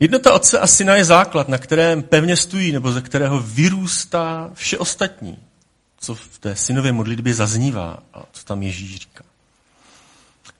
Jednota 0.00 0.32
Otce 0.32 0.58
a 0.58 0.66
Syna 0.66 0.94
je 0.94 1.04
základ, 1.04 1.48
na 1.48 1.58
kterém 1.58 2.02
pevně 2.02 2.36
stojí, 2.36 2.72
nebo 2.72 2.92
ze 2.92 3.02
kterého 3.02 3.40
vyrůstá 3.40 4.50
vše 4.54 4.78
ostatní, 4.78 5.38
co 5.98 6.14
v 6.14 6.38
té 6.38 6.56
synové 6.56 6.92
modlitbě 6.92 7.34
zaznívá 7.34 8.02
a 8.14 8.22
co 8.32 8.44
tam 8.44 8.62
Ježíš 8.62 8.94
říká. 8.94 9.24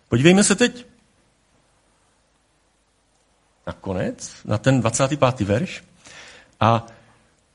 Podívejme 0.08 0.44
se 0.44 0.54
teď 0.54 0.86
na 3.68 3.72
konec, 3.72 4.32
na 4.44 4.58
ten 4.58 4.80
25. 4.80 5.40
verš. 5.40 5.84
A 6.60 6.86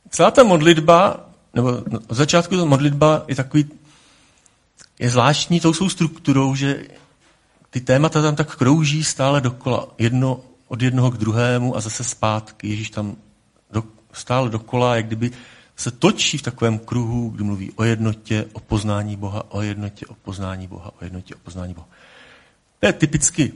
celá 0.10 0.32
ta 0.32 0.44
modlitba, 0.44 1.30
nebo 1.54 1.70
od 2.08 2.16
začátku 2.16 2.58
ta 2.58 2.66
modlitba 2.66 3.26
je 3.28 3.36
takový, 3.36 3.66
je 5.00 5.10
zvláštní 5.10 5.60
tou 5.60 5.74
svou 5.74 5.90
strukturou, 5.90 6.56
že 6.56 6.86
ty 7.70 7.82
témata 7.82 8.22
tam 8.22 8.36
tak 8.36 8.56
krouží 8.56 9.04
stále 9.04 9.42
dokola, 9.42 9.88
jedno 9.98 10.42
od 10.68 10.82
jednoho 10.82 11.12
k 11.12 11.18
druhému 11.18 11.76
a 11.76 11.82
zase 11.82 12.04
zpátky. 12.04 12.68
Ježíš 12.68 12.90
tam 12.90 13.16
do, 13.72 13.84
stále 14.14 14.50
dokola, 14.50 14.96
jak 14.96 15.06
kdyby 15.06 15.32
se 15.76 15.92
točí 15.92 16.38
v 16.38 16.42
takovém 16.42 16.80
kruhu, 16.80 17.30
kdy 17.30 17.44
mluví 17.44 17.72
o 17.76 17.84
jednotě, 17.84 18.46
o 18.54 18.60
poznání 18.60 19.16
Boha, 19.16 19.44
o 19.50 19.62
jednotě, 19.62 20.06
o 20.06 20.14
poznání 20.14 20.68
Boha, 20.68 20.92
o 21.02 21.04
jednotě, 21.04 21.36
o 21.36 21.40
poznání 21.44 21.74
Boha. 21.74 21.88
To 22.80 22.86
je 22.86 22.94
typicky 22.94 23.54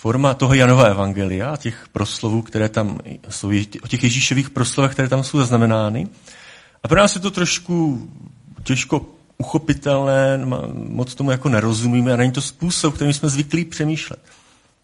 forma 0.00 0.34
toho 0.34 0.54
Janova 0.54 0.84
evangelia, 0.84 1.56
těch 1.56 1.88
proslovů, 1.92 2.42
které 2.42 2.68
tam 2.68 3.00
jsou, 3.28 3.50
o 3.82 3.88
těch 3.88 4.02
Ježíšových 4.02 4.50
proslovech, 4.50 4.92
které 4.92 5.08
tam 5.08 5.24
jsou 5.24 5.38
zaznamenány. 5.38 6.08
A 6.82 6.88
pro 6.88 6.98
nás 6.98 7.14
je 7.14 7.20
to 7.20 7.30
trošku 7.30 8.08
těžko 8.62 9.06
uchopitelné, 9.38 10.40
moc 10.72 11.14
tomu 11.14 11.30
jako 11.30 11.48
nerozumíme 11.48 12.12
a 12.12 12.16
není 12.16 12.32
to 12.32 12.40
způsob, 12.40 12.94
kterým 12.94 13.12
jsme 13.12 13.28
zvyklí 13.28 13.64
přemýšlet. 13.64 14.20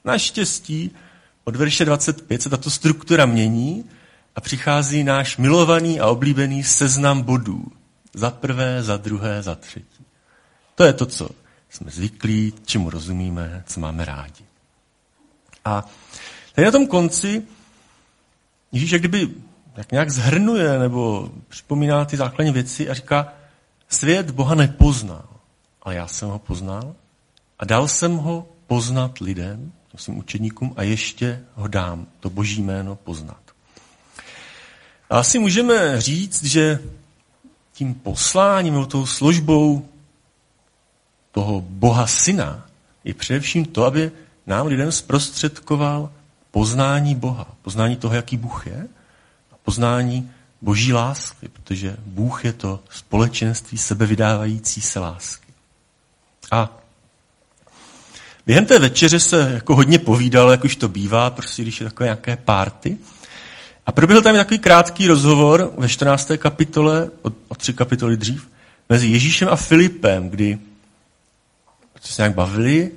Naštěstí 0.04 0.90
od 1.44 1.56
verše 1.56 1.84
25 1.84 2.42
se 2.42 2.50
tato 2.50 2.70
struktura 2.70 3.26
mění 3.26 3.84
a 4.36 4.40
přichází 4.40 5.04
náš 5.04 5.36
milovaný 5.36 6.00
a 6.00 6.06
oblíbený 6.06 6.64
seznam 6.64 7.22
bodů. 7.22 7.64
Za 8.14 8.30
prvé, 8.30 8.82
za 8.82 8.96
druhé, 8.96 9.42
za 9.42 9.54
třetí. 9.54 10.04
To 10.74 10.84
je 10.84 10.92
to, 10.92 11.06
co 11.06 11.28
jsme 11.70 11.90
zvyklí, 11.90 12.52
čemu 12.64 12.90
rozumíme, 12.90 13.62
co 13.66 13.80
máme 13.80 14.04
rádi. 14.04 14.44
A 15.64 15.84
tady 16.54 16.64
na 16.64 16.70
tom 16.70 16.86
konci 16.86 17.42
Ježíš 18.72 18.90
jak 18.90 19.02
kdyby 19.02 19.28
jak 19.76 19.92
nějak 19.92 20.10
zhrnuje 20.10 20.78
nebo 20.78 21.30
připomíná 21.48 22.04
ty 22.04 22.16
základní 22.16 22.52
věci 22.52 22.90
a 22.90 22.94
říká, 22.94 23.32
svět 23.88 24.30
Boha 24.30 24.54
nepoznal, 24.54 25.28
ale 25.82 25.94
já 25.94 26.06
jsem 26.06 26.28
ho 26.28 26.38
poznal 26.38 26.94
a 27.58 27.64
dal 27.64 27.88
jsem 27.88 28.16
ho 28.16 28.48
poznat 28.66 29.18
lidem, 29.18 29.72
svým 29.96 30.18
učedníkům 30.18 30.74
a 30.76 30.82
ještě 30.82 31.40
ho 31.54 31.68
dám, 31.68 32.06
to 32.20 32.30
boží 32.30 32.62
jméno 32.62 32.96
poznat. 32.96 33.40
A 35.10 35.18
asi 35.18 35.38
můžeme 35.38 36.00
říct, 36.00 36.44
že 36.44 36.78
tím 37.72 37.94
posláním 37.94 38.74
nebo 38.74 38.86
tou 38.86 39.06
službou 39.06 39.88
toho 41.32 41.60
Boha 41.60 42.06
Syna 42.06 42.66
je 43.04 43.14
především 43.14 43.64
to, 43.64 43.84
aby 43.84 44.12
nám 44.46 44.66
lidem 44.66 44.92
zprostředkoval 44.92 46.10
poznání 46.50 47.14
Boha, 47.14 47.46
poznání 47.62 47.96
toho, 47.96 48.14
jaký 48.14 48.36
Bůh 48.36 48.66
je, 48.66 48.86
a 49.52 49.54
poznání 49.62 50.30
boží 50.62 50.92
lásky, 50.92 51.48
protože 51.48 51.96
Bůh 52.06 52.44
je 52.44 52.52
to 52.52 52.80
společenství 52.90 53.78
sebevydávající 53.78 54.80
se 54.80 55.00
lásky. 55.00 55.52
A 56.50 56.78
během 58.46 58.66
té 58.66 58.78
večeře 58.78 59.20
se 59.20 59.50
jako 59.54 59.76
hodně 59.76 59.98
povídalo, 59.98 60.50
jak 60.50 60.64
už 60.64 60.76
to 60.76 60.88
bývá, 60.88 61.30
prostě 61.30 61.62
když 61.62 61.80
je 61.80 61.86
takové 61.86 62.06
nějaké 62.06 62.36
párty. 62.36 62.98
A 63.86 63.92
proběhl 63.92 64.22
tam 64.22 64.36
takový 64.36 64.58
krátký 64.58 65.06
rozhovor 65.06 65.72
ve 65.78 65.88
14. 65.88 66.30
kapitole, 66.38 67.10
o, 67.22 67.30
o 67.48 67.54
tři 67.54 67.72
kapitoly 67.72 68.16
dřív, 68.16 68.48
mezi 68.88 69.06
Ježíšem 69.06 69.48
a 69.48 69.56
Filipem, 69.56 70.30
kdy 70.30 70.58
se 72.00 72.22
nějak 72.22 72.34
bavili 72.34 72.90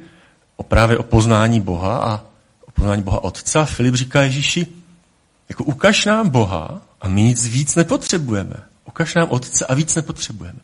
o 0.57 0.63
právě 0.63 0.97
o 0.97 1.03
poznání 1.03 1.61
Boha 1.61 1.97
a 1.97 2.21
o 2.67 2.71
poznání 2.71 3.03
Boha 3.03 3.23
Otce. 3.23 3.65
Filip 3.65 3.95
říká 3.95 4.21
Ježíši, 4.21 4.67
jako 5.49 5.63
ukaž 5.63 6.05
nám 6.05 6.29
Boha 6.29 6.81
a 7.01 7.07
my 7.07 7.21
nic 7.21 7.47
víc 7.47 7.75
nepotřebujeme. 7.75 8.55
Ukaž 8.85 9.15
nám 9.15 9.27
Otce 9.29 9.65
a 9.65 9.73
víc 9.73 9.95
nepotřebujeme. 9.95 10.59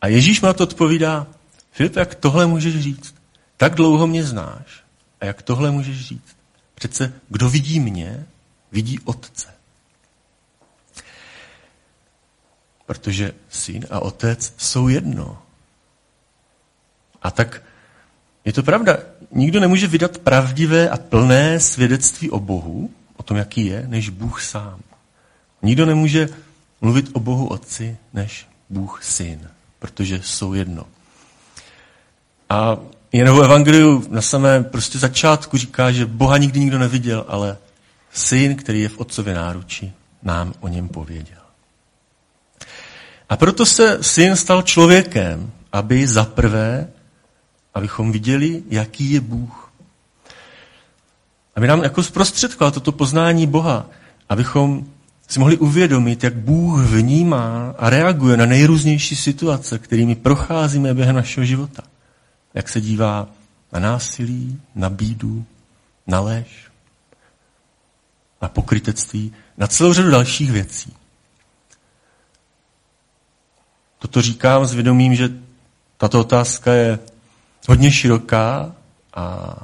A 0.00 0.06
Ježíš 0.06 0.40
má 0.40 0.52
to 0.52 0.64
odpovídá, 0.64 1.26
Filip, 1.72 1.96
jak 1.96 2.14
tohle 2.14 2.46
můžeš 2.46 2.80
říct? 2.80 3.14
Tak 3.56 3.74
dlouho 3.74 4.06
mě 4.06 4.24
znáš. 4.24 4.84
A 5.20 5.24
jak 5.24 5.42
tohle 5.42 5.70
můžeš 5.70 6.06
říct? 6.08 6.36
Přece 6.74 7.12
kdo 7.28 7.50
vidí 7.50 7.80
mě, 7.80 8.26
vidí 8.72 8.98
Otce. 9.04 9.48
Protože 12.86 13.32
syn 13.48 13.86
a 13.90 14.00
otec 14.00 14.54
jsou 14.56 14.88
jedno. 14.88 15.42
A 17.22 17.30
tak 17.30 17.62
je 18.44 18.52
to 18.52 18.62
pravda. 18.62 18.98
Nikdo 19.32 19.60
nemůže 19.60 19.86
vydat 19.86 20.18
pravdivé 20.18 20.88
a 20.88 20.96
plné 20.96 21.60
svědectví 21.60 22.30
o 22.30 22.40
Bohu, 22.40 22.90
o 23.16 23.22
tom, 23.22 23.36
jaký 23.36 23.66
je, 23.66 23.84
než 23.86 24.08
Bůh 24.08 24.42
sám. 24.42 24.80
Nikdo 25.62 25.86
nemůže 25.86 26.28
mluvit 26.80 27.10
o 27.12 27.20
Bohu 27.20 27.46
Otci, 27.46 27.96
než 28.12 28.46
Bůh 28.70 29.04
Syn, 29.04 29.48
protože 29.78 30.20
jsou 30.24 30.54
jedno. 30.54 30.86
A 32.48 32.76
Jenovo 33.12 33.42
evangeliu 33.42 34.04
na 34.08 34.22
samém 34.22 34.64
prostě 34.64 34.98
začátku 34.98 35.56
říká, 35.56 35.92
že 35.92 36.06
Boha 36.06 36.38
nikdy 36.38 36.60
nikdo 36.60 36.78
neviděl, 36.78 37.24
ale 37.28 37.56
Syn, 38.12 38.56
který 38.56 38.80
je 38.80 38.88
v 38.88 38.98
Otcově 38.98 39.34
náruči, 39.34 39.92
nám 40.22 40.54
o 40.60 40.68
něm 40.68 40.88
pověděl. 40.88 41.38
A 43.28 43.36
proto 43.36 43.66
se 43.66 43.98
Syn 44.02 44.36
stal 44.36 44.62
člověkem, 44.62 45.52
aby 45.72 46.06
zaprvé 46.06 46.88
abychom 47.80 48.12
viděli, 48.12 48.62
jaký 48.70 49.10
je 49.10 49.20
Bůh. 49.20 49.72
Aby 51.56 51.66
nám 51.66 51.82
jako 51.82 52.02
zprostředkoval 52.02 52.70
toto 52.70 52.92
poznání 52.92 53.46
Boha, 53.46 53.86
abychom 54.28 54.86
si 55.28 55.40
mohli 55.40 55.56
uvědomit, 55.58 56.24
jak 56.24 56.34
Bůh 56.34 56.80
vnímá 56.80 57.74
a 57.78 57.90
reaguje 57.90 58.36
na 58.36 58.46
nejrůznější 58.46 59.16
situace, 59.16 59.78
kterými 59.78 60.14
procházíme 60.14 60.94
během 60.94 61.16
našeho 61.16 61.44
života. 61.44 61.82
Jak 62.54 62.68
se 62.68 62.80
dívá 62.80 63.28
na 63.72 63.80
násilí, 63.80 64.60
na 64.74 64.90
bídu, 64.90 65.44
na 66.06 66.20
lež, 66.20 66.68
na 68.42 68.48
pokrytectví, 68.48 69.32
na 69.56 69.66
celou 69.66 69.92
řadu 69.92 70.10
dalších 70.10 70.52
věcí. 70.52 70.92
Toto 73.98 74.22
říkám 74.22 74.66
s 74.66 74.74
vědomím, 74.74 75.14
že 75.14 75.28
tato 75.96 76.20
otázka 76.20 76.72
je 76.72 76.98
hodně 77.68 77.92
široká 77.92 78.74
a 79.14 79.56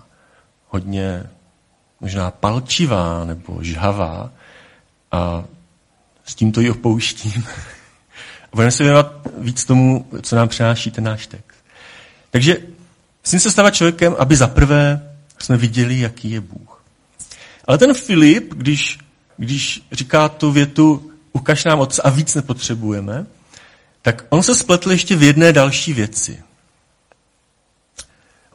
hodně 0.68 1.26
možná 2.00 2.30
palčivá 2.30 3.24
nebo 3.24 3.62
žhavá 3.62 4.30
a 5.12 5.44
s 6.24 6.34
tímto 6.34 6.60
ji 6.60 6.70
opouštím. 6.70 7.46
A 8.44 8.56
budeme 8.56 8.70
se 8.70 8.82
věnovat 8.82 9.12
víc 9.38 9.64
tomu, 9.64 10.06
co 10.22 10.36
nám 10.36 10.48
přináší 10.48 10.90
ten 10.90 11.04
náš 11.04 11.26
text. 11.26 11.56
Takže 12.30 12.56
musím 13.24 13.40
se 13.40 13.50
stávat 13.50 13.74
člověkem, 13.74 14.16
aby 14.18 14.36
zaprvé 14.36 15.10
jsme 15.38 15.56
viděli, 15.56 16.00
jaký 16.00 16.30
je 16.30 16.40
Bůh. 16.40 16.84
Ale 17.64 17.78
ten 17.78 17.94
Filip, 17.94 18.54
když, 18.54 18.98
když 19.36 19.82
říká 19.92 20.28
tu 20.28 20.52
větu, 20.52 21.10
ukaž 21.32 21.64
nám 21.64 21.80
otce 21.80 22.02
a 22.02 22.10
víc 22.10 22.34
nepotřebujeme, 22.34 23.26
tak 24.02 24.24
on 24.28 24.42
se 24.42 24.54
spletl 24.54 24.90
ještě 24.90 25.16
v 25.16 25.22
jedné 25.22 25.52
další 25.52 25.92
věci. 25.92 26.42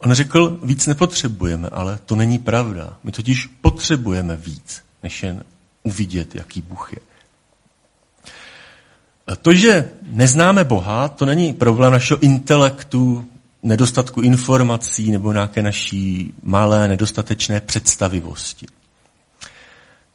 On 0.03 0.13
řekl, 0.13 0.59
víc 0.63 0.87
nepotřebujeme, 0.87 1.69
ale 1.69 1.99
to 2.05 2.15
není 2.15 2.39
pravda. 2.39 2.97
My 3.03 3.11
totiž 3.11 3.45
potřebujeme 3.45 4.35
víc, 4.35 4.83
než 5.03 5.23
jen 5.23 5.43
uvidět, 5.83 6.35
jaký 6.35 6.61
Bůh 6.61 6.93
je. 6.93 6.99
To, 9.41 9.53
že 9.53 9.89
neznáme 10.11 10.63
Boha, 10.63 11.07
to 11.07 11.25
není 11.25 11.53
problém 11.53 11.91
našeho 11.91 12.19
intelektu, 12.19 13.25
nedostatku 13.63 14.21
informací 14.21 15.11
nebo 15.11 15.33
nějaké 15.33 15.61
naší 15.61 16.33
malé, 16.43 16.87
nedostatečné 16.87 17.61
představivosti. 17.61 18.65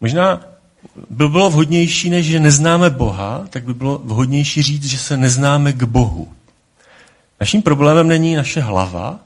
Možná 0.00 0.40
by 1.10 1.28
bylo 1.28 1.50
vhodnější, 1.50 2.10
než 2.10 2.26
že 2.26 2.40
neznáme 2.40 2.90
Boha, 2.90 3.44
tak 3.50 3.64
by 3.64 3.74
bylo 3.74 3.98
vhodnější 4.04 4.62
říct, 4.62 4.84
že 4.84 4.98
se 4.98 5.16
neznáme 5.16 5.72
k 5.72 5.82
Bohu. 5.82 6.32
Naším 7.40 7.62
problémem 7.62 8.08
není 8.08 8.34
naše 8.34 8.60
hlava, 8.60 9.20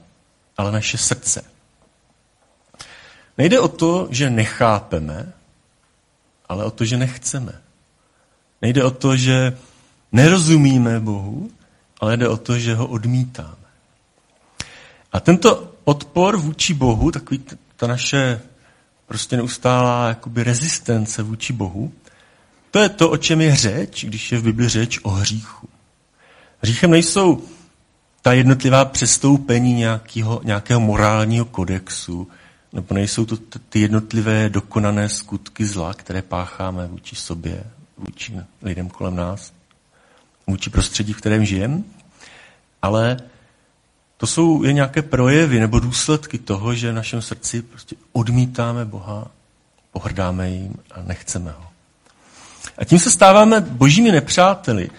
ale 0.61 0.71
naše 0.71 0.97
srdce. 0.97 1.43
Nejde 3.37 3.59
o 3.59 3.67
to, 3.67 4.07
že 4.11 4.29
nechápeme, 4.29 5.33
ale 6.49 6.65
o 6.65 6.71
to, 6.71 6.85
že 6.85 6.97
nechceme. 6.97 7.61
Nejde 8.61 8.83
o 8.83 8.91
to, 8.91 9.17
že 9.17 9.57
nerozumíme 10.11 10.99
Bohu, 10.99 11.51
ale 11.99 12.17
jde 12.17 12.29
o 12.29 12.37
to, 12.37 12.59
že 12.59 12.75
ho 12.75 12.87
odmítáme. 12.87 13.67
A 15.11 15.19
tento 15.19 15.73
odpor 15.83 16.37
vůči 16.37 16.73
Bohu, 16.73 17.11
takový 17.11 17.43
ta 17.75 17.87
naše 17.87 18.41
prostě 19.05 19.37
neustálá 19.37 20.07
jakoby 20.07 20.43
rezistence 20.43 21.23
vůči 21.23 21.53
Bohu, 21.53 21.93
to 22.71 22.79
je 22.79 22.89
to, 22.89 23.09
o 23.09 23.17
čem 23.17 23.41
je 23.41 23.55
řeč, 23.55 24.05
když 24.05 24.31
je 24.31 24.37
v 24.37 24.43
Bibli 24.43 24.69
řeč 24.69 24.99
o 25.03 25.09
hříchu. 25.09 25.69
Hříchem 26.61 26.91
nejsou 26.91 27.43
ta 28.21 28.33
jednotlivá 28.33 28.85
přestoupení 28.85 29.73
nějakého, 29.73 30.41
nějakého 30.43 30.79
morálního 30.79 31.45
kodexu, 31.45 32.27
nebo 32.73 32.95
nejsou 32.95 33.25
to 33.25 33.37
ty 33.69 33.79
jednotlivé 33.79 34.49
dokonané 34.49 35.09
skutky 35.09 35.65
zla, 35.65 35.93
které 35.93 36.21
pácháme 36.21 36.87
vůči 36.87 37.15
sobě, 37.15 37.63
vůči 37.97 38.33
lidem 38.61 38.89
kolem 38.89 39.15
nás, 39.15 39.53
vůči 40.47 40.69
prostředí, 40.69 41.13
v 41.13 41.17
kterém 41.17 41.45
žijeme, 41.45 41.81
ale 42.81 43.17
to 44.17 44.27
jsou 44.27 44.63
je 44.63 44.73
nějaké 44.73 45.01
projevy 45.01 45.59
nebo 45.59 45.79
důsledky 45.79 46.37
toho, 46.37 46.75
že 46.75 46.91
v 46.91 46.95
našem 46.95 47.21
srdci 47.21 47.61
prostě 47.61 47.95
odmítáme 48.11 48.85
Boha, 48.85 49.27
pohrdáme 49.91 50.49
jim 50.49 50.75
a 50.91 51.01
nechceme 51.01 51.51
ho. 51.51 51.67
A 52.77 52.85
tím 52.85 52.99
se 52.99 53.11
stáváme 53.11 53.61
božími 53.61 54.11
nepřáteli. 54.11 54.89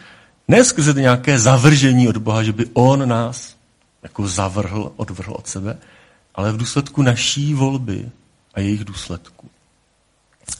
Ne 0.53 0.65
skrze 0.65 0.93
nějaké 0.93 1.39
zavržení 1.39 2.09
od 2.09 2.17
Boha, 2.17 2.43
že 2.43 2.53
by 2.53 2.67
On 2.73 3.09
nás 3.09 3.57
jako 4.03 4.29
zavrhl, 4.29 4.93
odvrhl 4.97 5.33
od 5.33 5.49
sebe, 5.49 5.79
ale 6.35 6.53
v 6.53 6.57
důsledku 6.57 7.03
naší 7.03 7.55
volby 7.55 8.11
a 8.55 8.61
jejich 8.61 8.85
důsledků. 8.85 9.51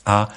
A 0.07 0.29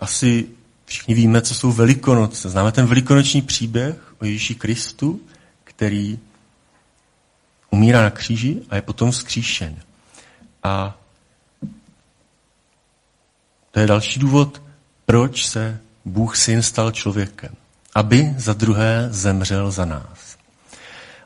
asi 0.00 0.48
všichni 0.84 1.14
víme, 1.14 1.42
co 1.42 1.54
jsou 1.54 1.72
velikonoce. 1.72 2.50
Známe 2.50 2.72
ten 2.72 2.86
velikonoční 2.86 3.42
příběh 3.42 4.14
o 4.20 4.24
Ježíši 4.24 4.54
Kristu, 4.54 5.20
který 5.64 6.18
umírá 7.70 8.02
na 8.02 8.10
kříži 8.10 8.62
a 8.70 8.76
je 8.76 8.82
potom 8.82 9.10
vzkříšen. 9.10 9.76
A 10.62 10.98
to 13.70 13.80
je 13.80 13.86
další 13.86 14.20
důvod, 14.20 14.62
proč 15.06 15.46
se 15.46 15.80
Bůh 16.04 16.36
syn 16.36 16.62
stal 16.62 16.90
člověkem. 16.90 17.54
Aby 17.94 18.34
za 18.38 18.52
druhé 18.52 19.08
zemřel 19.10 19.70
za 19.70 19.84
nás. 19.84 20.36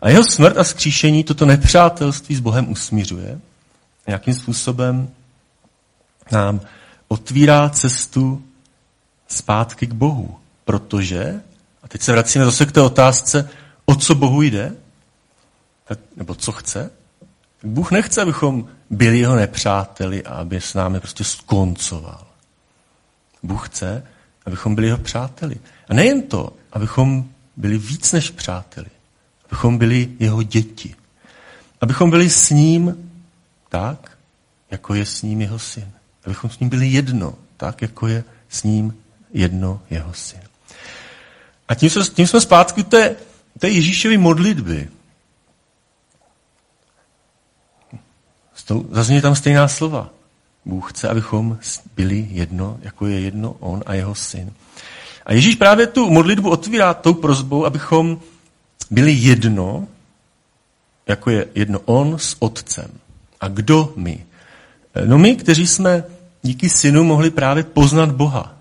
A 0.03 0.09
jeho 0.09 0.25
smrt 0.25 0.57
a 0.57 0.65
skříšení 0.65 1.25
toto 1.25 1.47
nepřátelství 1.47 2.35
s 2.37 2.41
Bohem 2.41 2.71
usmířuje. 2.71 3.41
Nějakým 4.07 4.35
způsobem 4.35 5.09
nám 6.31 6.61
otvírá 7.09 7.69
cestu 7.69 8.43
zpátky 9.29 9.87
k 9.87 9.93
Bohu. 9.93 10.39
Protože, 10.65 11.41
a 11.83 11.89
teď 11.89 12.03
se 12.03 12.13
vracíme 12.13 12.45
zase 12.45 12.67
k 12.67 12.73
té 12.73 12.81
otázce, 12.81 13.51
o 13.85 13.95
co 13.95 14.15
Bohu 14.15 14.43
jde, 14.43 14.73
nebo 16.17 16.35
co 16.35 16.53
chce, 16.53 16.91
Bůh 17.63 17.91
nechce, 17.91 18.23
abychom 18.23 18.69
byli 18.91 19.19
jeho 19.19 19.37
nepřáteli 19.37 20.25
a 20.25 20.35
aby 20.35 20.61
s 20.61 20.75
námi 20.75 21.01
prostě 21.01 21.25
skoncoval. 21.25 22.27
Bůh 23.43 23.69
chce, 23.69 24.07
abychom 24.49 24.75
byli 24.75 24.87
jeho 24.87 24.99
přáteli. 24.99 25.57
A 25.89 25.95
nejen 25.95 26.23
to, 26.23 26.53
abychom 26.73 27.29
byli 27.57 27.79
víc 27.79 28.13
než 28.13 28.31
přáteli, 28.31 28.91
abychom 29.47 29.79
byli 29.79 30.09
jeho 30.19 30.43
děti. 30.43 30.95
Abychom 31.81 32.11
byli 32.11 32.31
s 32.31 32.51
ním 32.51 33.11
tak, 33.69 34.19
jako 34.71 34.95
je 34.95 35.07
s 35.07 35.23
ním 35.23 35.41
jeho 35.41 35.59
syn. 35.59 35.93
Abychom 36.25 36.51
s 36.51 36.59
ním 36.59 36.69
byli 36.69 36.87
jedno, 36.89 37.35
tak, 37.57 37.83
jako 37.83 38.07
je 38.07 38.25
s 38.49 38.63
ním 38.63 38.97
jedno 39.33 39.81
jeho 39.91 40.15
syn. 40.15 40.41
A 41.69 41.75
tím, 41.75 41.91
se, 41.91 42.01
tím 42.01 42.27
jsme 42.27 42.41
zpátky 42.41 42.85
té, 42.85 43.17
té 43.59 43.69
Ježíšovy 43.69 44.19
modlitby. 44.19 44.89
Zazněly 48.91 49.23
tam 49.23 49.37
stejná 49.37 49.69
slova. 49.69 50.11
Bůh 50.65 50.93
chce, 50.93 51.09
abychom 51.09 51.59
byli 51.97 52.27
jedno, 52.31 52.79
jako 52.83 53.07
je 53.07 53.21
jedno 53.21 53.57
on 53.61 53.83
a 53.87 53.95
jeho 53.95 54.15
syn. 54.15 54.53
A 55.27 55.33
Ježíš 55.33 55.55
právě 55.55 55.87
tu 55.87 56.11
modlitbu 56.11 56.51
otvírá 56.51 56.95
tou 56.95 57.15
prozbou, 57.15 57.67
abychom 57.67 58.21
byli 58.91 59.13
jedno, 59.13 59.89
jako 61.07 61.31
je 61.31 61.47
jedno 61.55 61.81
on 61.85 62.19
s 62.19 62.37
otcem. 62.39 62.91
A 63.41 63.49
kdo 63.49 63.93
my? 63.97 64.27
No 65.07 65.19
my, 65.19 65.37
kteří 65.37 65.67
jsme 65.67 66.05
díky 66.43 66.69
synu 66.69 67.05
mohli 67.05 67.31
právě 67.31 67.63
poznat 67.63 68.13
Boha. 68.13 68.55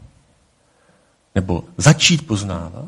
Nebo 1.36 1.64
začít 1.78 2.28
poznávat. 2.28 2.86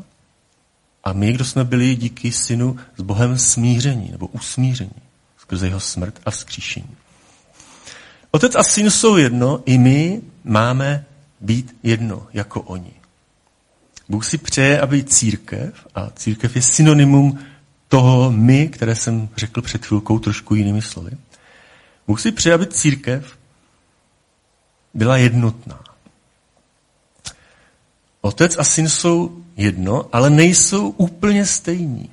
A 1.04 1.12
my, 1.12 1.32
kdo 1.32 1.44
jsme 1.44 1.64
byli 1.64 1.96
díky 1.96 2.32
synu 2.32 2.76
s 2.96 3.02
Bohem 3.02 3.38
smíření 3.38 4.08
nebo 4.10 4.26
usmíření 4.26 5.00
skrze 5.38 5.66
jeho 5.66 5.80
smrt 5.80 6.20
a 6.26 6.30
vzkříšení. 6.30 6.96
Otec 8.30 8.54
a 8.54 8.62
syn 8.62 8.90
jsou 8.90 9.16
jedno, 9.16 9.62
i 9.66 9.78
my 9.78 10.22
máme 10.44 11.04
být 11.40 11.76
jedno 11.82 12.26
jako 12.32 12.62
oni. 12.62 12.92
Bůh 14.08 14.24
si 14.26 14.38
přeje, 14.38 14.80
aby 14.80 15.04
církev, 15.04 15.86
a 15.94 16.10
církev 16.10 16.56
je 16.56 16.62
synonymum 16.62 17.38
toho 17.88 18.30
my, 18.30 18.68
které 18.68 18.94
jsem 18.94 19.28
řekl 19.36 19.62
před 19.62 19.86
chvilkou 19.86 20.18
trošku 20.18 20.54
jinými 20.54 20.82
slovy. 20.82 21.10
Bůh 22.06 22.20
si 22.20 22.32
přeje, 22.32 22.54
aby 22.54 22.66
církev 22.66 23.38
byla 24.94 25.16
jednotná. 25.16 25.80
Otec 28.20 28.56
a 28.58 28.64
syn 28.64 28.88
jsou 28.88 29.44
jedno, 29.56 30.08
ale 30.12 30.30
nejsou 30.30 30.88
úplně 30.88 31.46
stejní. 31.46 32.10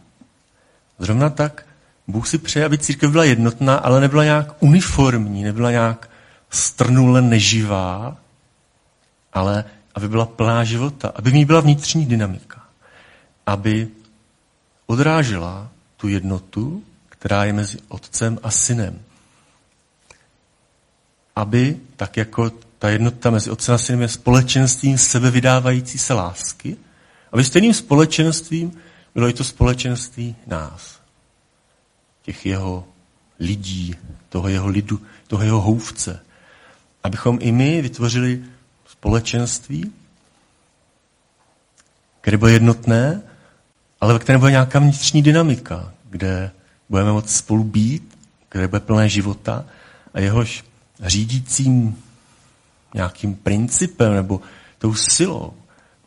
Zrovna 0.99 1.29
tak 1.29 1.66
Bůh 2.07 2.27
si 2.27 2.37
přeje, 2.37 2.65
aby 2.65 2.77
církev 2.77 3.11
byla 3.11 3.23
jednotná, 3.23 3.75
ale 3.75 4.01
nebyla 4.01 4.23
nějak 4.23 4.55
uniformní, 4.59 5.43
nebyla 5.43 5.71
nějak 5.71 6.09
strnule 6.49 7.21
neživá, 7.21 8.17
ale 9.33 9.65
aby 9.95 10.09
byla 10.09 10.25
plná 10.25 10.63
života, 10.63 11.11
aby 11.15 11.29
v 11.29 11.33
ní 11.33 11.45
byla 11.45 11.59
vnitřní 11.59 12.05
dynamika, 12.05 12.63
aby 13.45 13.87
odrážela 14.85 15.69
tu 15.97 16.07
jednotu, 16.07 16.83
která 17.09 17.45
je 17.45 17.53
mezi 17.53 17.77
otcem 17.87 18.39
a 18.43 18.51
synem. 18.51 18.99
Aby, 21.35 21.77
tak 21.95 22.17
jako 22.17 22.51
ta 22.79 22.89
jednota 22.89 23.29
mezi 23.29 23.49
otcem 23.49 23.75
a 23.75 23.77
synem 23.77 24.01
je 24.01 24.07
společenstvím 24.07 24.97
sebevydávající 24.97 25.97
se 25.97 26.13
lásky, 26.13 26.77
aby 27.31 27.43
stejným 27.43 27.73
společenstvím 27.73 28.71
bylo 29.13 29.29
i 29.29 29.33
to 29.33 29.43
společenství 29.43 30.35
nás, 30.47 30.96
těch 32.27 32.45
jeho 32.45 32.87
lidí, 33.39 33.95
toho 34.29 34.47
jeho 34.47 34.67
lidu, 34.67 35.01
toho 35.27 35.43
jeho 35.43 35.61
houvce, 35.61 36.19
abychom 37.03 37.37
i 37.41 37.51
my 37.51 37.81
vytvořili 37.81 38.43
společenství, 38.87 39.91
které 42.21 42.37
bude 42.37 42.51
jednotné, 42.51 43.21
ale 44.01 44.13
ve 44.13 44.19
kterém 44.19 44.39
bude 44.39 44.51
nějaká 44.51 44.79
vnitřní 44.79 45.23
dynamika, 45.23 45.93
kde 46.09 46.51
budeme 46.89 47.11
moct 47.11 47.35
spolu 47.35 47.63
být, 47.63 48.17
které 48.49 48.67
bude 48.67 48.79
plné 48.79 49.09
života 49.09 49.65
a 50.13 50.19
jehož 50.19 50.63
řídícím 50.99 52.03
nějakým 52.93 53.35
principem 53.35 54.13
nebo 54.13 54.41
tou 54.77 54.93
silou 54.93 55.53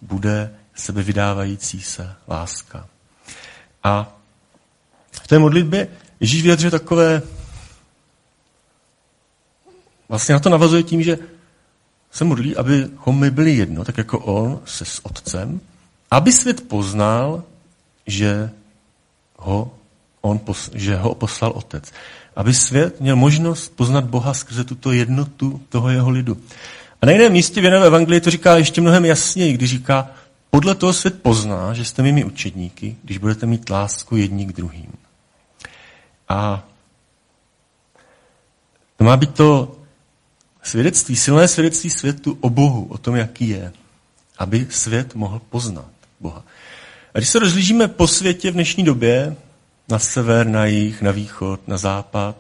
bude 0.01 0.55
sebevydávající 0.75 1.83
se 1.83 2.15
láska. 2.29 2.89
A 3.85 4.13
v 5.11 5.27
té 5.27 5.39
modlitbě 5.39 5.89
Ježíš 6.21 6.43
vyjadřuje 6.43 6.71
takové, 6.71 7.23
vlastně 10.09 10.33
na 10.33 10.39
to 10.39 10.51
navazuje 10.51 10.83
tím, 10.83 11.03
že 11.03 11.19
se 12.11 12.25
modlí, 12.25 12.57
abychom 12.57 13.19
my 13.19 13.31
byli 13.31 13.55
jedno, 13.55 13.85
tak 13.85 13.99
jako 13.99 14.19
on 14.19 14.61
se 14.65 14.85
s 14.85 15.07
otcem, 15.07 15.61
aby 16.11 16.33
svět 16.33 16.69
poznal, 16.69 17.43
že 18.07 18.51
ho, 19.37 19.73
on, 20.21 20.41
že 20.75 20.97
ho 20.97 21.15
poslal 21.15 21.53
otec. 21.55 21.93
Aby 22.37 22.55
svět 22.55 23.01
měl 23.01 23.17
možnost 23.17 23.77
poznat 23.77 24.05
Boha 24.05 24.35
skrze 24.35 24.65
tuto 24.65 24.93
jednotu 24.93 25.61
toho 25.69 25.89
jeho 25.89 26.11
lidu. 26.11 26.37
A 27.03 27.07
na 27.07 27.13
jiném 27.13 27.33
místě 27.33 27.61
v 27.61 27.65
jiném 27.65 27.83
evangelii 27.83 28.21
to 28.21 28.31
říká 28.31 28.57
ještě 28.57 28.81
mnohem 28.81 29.05
jasněji, 29.05 29.53
když 29.53 29.71
říká, 29.71 30.11
podle 30.51 30.75
toho 30.75 30.93
svět 30.93 31.23
pozná, 31.23 31.75
že 31.75 31.85
jste 31.85 32.03
mými 32.03 32.25
učedníky, 32.25 32.97
když 33.03 33.19
budete 33.19 33.47
mít 33.47 33.71
lásku 33.71 34.17
jedni 34.17 34.47
k 34.47 34.53
druhým. 34.53 34.93
A 36.31 36.63
to 38.97 39.05
má 39.05 39.17
být 39.17 39.35
to 39.35 39.77
svědectví, 40.63 41.17
silné 41.17 41.49
svědectví 41.49 41.91
světu 41.91 42.39
o 42.41 42.51
Bohu, 42.51 42.87
o 42.91 42.99
tom, 42.99 43.17
jaký 43.17 43.49
je, 43.49 43.73
aby 44.39 44.67
svět 44.71 45.15
mohl 45.15 45.41
poznat 45.51 45.91
Boha. 46.21 46.45
A 47.15 47.19
když 47.19 47.29
se 47.29 47.39
rozlížíme 47.39 47.89
po 47.89 48.07
světě 48.07 48.51
v 48.51 48.55
dnešní 48.55 48.85
době, 48.85 49.37
na 49.89 49.99
sever, 49.99 50.47
na 50.47 50.67
jih, 50.67 51.03
na 51.03 51.11
východ, 51.11 51.69
na 51.69 51.77
západ, 51.77 52.37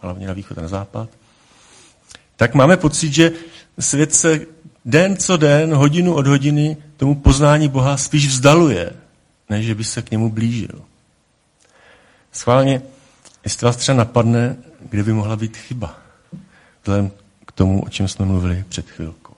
hlavně 0.00 0.26
na 0.26 0.32
východ 0.32 0.58
a 0.58 0.62
na 0.62 0.68
západ, 0.68 1.08
tak 2.36 2.54
máme 2.54 2.76
pocit, 2.76 3.12
že 3.12 3.32
svět 3.78 4.14
se 4.14 4.40
den 4.84 5.16
co 5.16 5.36
den, 5.36 5.74
hodinu 5.74 6.14
od 6.14 6.26
hodiny 6.26 6.76
tomu 6.96 7.14
poznání 7.14 7.68
Boha 7.68 7.96
spíš 7.96 8.26
vzdaluje, 8.26 8.92
než 9.50 9.66
že 9.66 9.74
by 9.74 9.84
se 9.84 10.02
k 10.02 10.10
němu 10.10 10.30
blížil. 10.30 10.82
Schválně, 12.32 12.82
jestli 13.44 13.64
vás 13.64 13.76
třeba 13.76 13.98
napadne, 13.98 14.56
kde 14.80 15.02
by 15.02 15.12
mohla 15.12 15.36
být 15.36 15.56
chyba, 15.56 15.98
vzhledem 16.82 17.10
k 17.46 17.52
tomu, 17.52 17.82
o 17.82 17.88
čem 17.88 18.08
jsme 18.08 18.24
mluvili 18.24 18.64
před 18.68 18.90
chvilkou. 18.90 19.34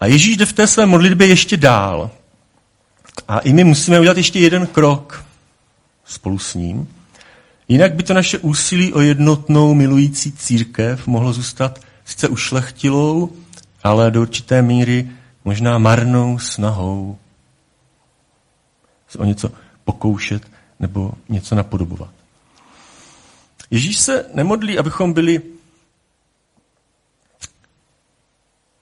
A 0.00 0.06
Ježíš 0.06 0.36
jde 0.36 0.46
v 0.46 0.52
té 0.52 0.66
své 0.66 0.86
modlitbě 0.86 1.26
ještě 1.26 1.56
dál. 1.56 2.10
A 3.28 3.38
i 3.38 3.52
my 3.52 3.64
musíme 3.64 4.00
udělat 4.00 4.16
ještě 4.16 4.38
jeden 4.38 4.66
krok 4.66 5.24
spolu 6.04 6.38
s 6.38 6.54
ním. 6.54 6.88
Jinak 7.68 7.94
by 7.94 8.02
to 8.02 8.14
naše 8.14 8.38
úsilí 8.38 8.92
o 8.92 9.00
jednotnou 9.00 9.74
milující 9.74 10.32
církev 10.32 11.06
mohlo 11.06 11.32
zůstat 11.32 11.80
sice 12.04 12.28
ušlechtilou, 12.28 13.32
ale 13.82 14.10
do 14.10 14.20
určité 14.20 14.62
míry 14.62 15.10
možná 15.44 15.78
marnou 15.78 16.38
snahou 16.38 17.18
se 19.08 19.18
o 19.18 19.24
něco 19.24 19.50
pokoušet 19.84 20.42
nebo 20.80 21.12
něco 21.28 21.54
napodobovat. 21.54 22.19
Ježíš 23.70 23.98
se 23.98 24.26
nemodlí, 24.34 24.78
abychom 24.78 25.12
byli 25.12 25.42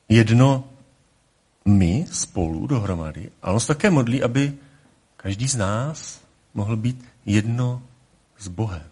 jedno 0.08 0.64
my 1.64 2.06
spolu 2.12 2.66
dohromady, 2.66 3.30
ale 3.42 3.54
on 3.54 3.60
se 3.60 3.66
také 3.66 3.90
modlí, 3.90 4.22
aby 4.22 4.54
každý 5.16 5.48
z 5.48 5.56
nás 5.56 6.20
mohl 6.54 6.76
být 6.76 7.04
jedno 7.26 7.82
s 8.38 8.48
Bohem. 8.48 8.88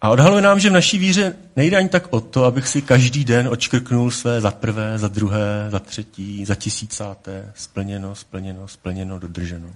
A 0.00 0.10
odhaluje 0.10 0.42
nám, 0.42 0.60
že 0.60 0.70
v 0.70 0.72
naší 0.72 0.98
víře 0.98 1.36
nejde 1.56 1.76
ani 1.76 1.88
tak 1.88 2.12
o 2.12 2.20
to, 2.20 2.44
abych 2.44 2.68
si 2.68 2.82
každý 2.82 3.24
den 3.24 3.48
očkrknul 3.48 4.10
své 4.10 4.40
za 4.40 4.50
prvé, 4.50 4.98
za 4.98 5.08
druhé, 5.08 5.66
za 5.70 5.78
třetí, 5.78 6.44
za 6.44 6.54
tisícáté, 6.54 7.52
splněno, 7.54 8.14
splněno, 8.14 8.68
splněno, 8.68 9.18
dodrženo. 9.18 9.68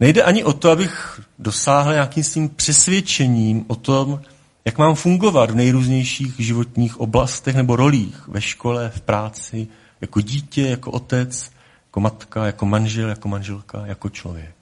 Nejde 0.00 0.22
ani 0.22 0.44
o 0.44 0.52
to, 0.52 0.70
abych 0.70 1.20
dosáhl 1.38 1.92
nějakým 1.92 2.24
svým 2.24 2.48
přesvědčením 2.48 3.64
o 3.68 3.74
tom, 3.74 4.20
jak 4.64 4.78
mám 4.78 4.94
fungovat 4.94 5.50
v 5.50 5.54
nejrůznějších 5.54 6.34
životních 6.38 7.00
oblastech 7.00 7.56
nebo 7.56 7.76
rolích, 7.76 8.28
ve 8.28 8.40
škole, 8.40 8.92
v 8.94 9.00
práci, 9.00 9.68
jako 10.00 10.20
dítě, 10.20 10.68
jako 10.68 10.90
otec, 10.90 11.50
jako 11.86 12.00
matka, 12.00 12.46
jako 12.46 12.66
manžel, 12.66 13.08
jako 13.08 13.28
manželka, 13.28 13.86
jako 13.86 14.08
člověk. 14.08 14.54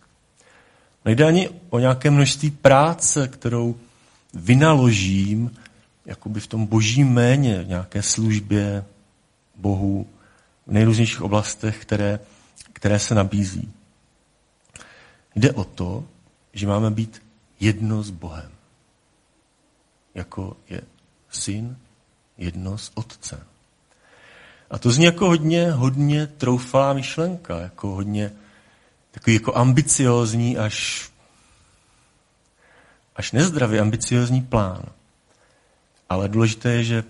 Nejde 1.05 1.25
ani 1.25 1.49
o 1.71 1.79
nějaké 1.79 2.11
množství 2.11 2.51
práce, 2.51 3.29
kterou 3.29 3.77
vynaložím 4.35 5.51
jakoby 6.07 6.41
v 6.41 6.47
tom 6.47 6.67
božím 6.67 7.09
méně, 7.09 7.63
v 7.63 7.69
nějaké 7.69 8.03
službě 8.03 8.85
Bohu 9.57 10.07
v 10.67 10.73
nejrůznějších 10.73 11.23
oblastech, 11.23 11.83
které, 11.83 12.21
které 12.73 12.99
se 12.99 13.15
nabízí. 13.15 13.73
Jde 15.37 15.53
o 15.53 15.65
to, 15.65 16.05
že 16.53 16.67
máme 16.67 16.91
být 16.91 17.23
jedno 17.61 18.03
s 18.03 18.11
Bohem. 18.11 18.51
Jako 20.15 20.57
je 20.69 20.81
syn 21.31 21.77
jedno 22.39 22.79
s 22.79 22.91
otcem. 22.95 23.41
A 24.71 24.79
to 24.79 24.91
zní 24.91 25.05
jako 25.05 25.27
hodně, 25.27 25.73
hodně 25.73 26.27
troufalá 26.27 26.93
myšlenka, 26.93 27.61
jako 27.61 27.89
hodně 27.89 28.33
takový 29.11 29.35
jako 29.35 29.57
ambiciózní 29.57 30.59
až 30.59 31.09
až 33.17 33.33
nezdravý, 33.33 33.79
ambiciozní 33.79 34.43
plán. 34.43 34.83
Ale 36.09 36.29
důležité 36.29 36.71
je, 36.71 36.85
že 36.85 37.05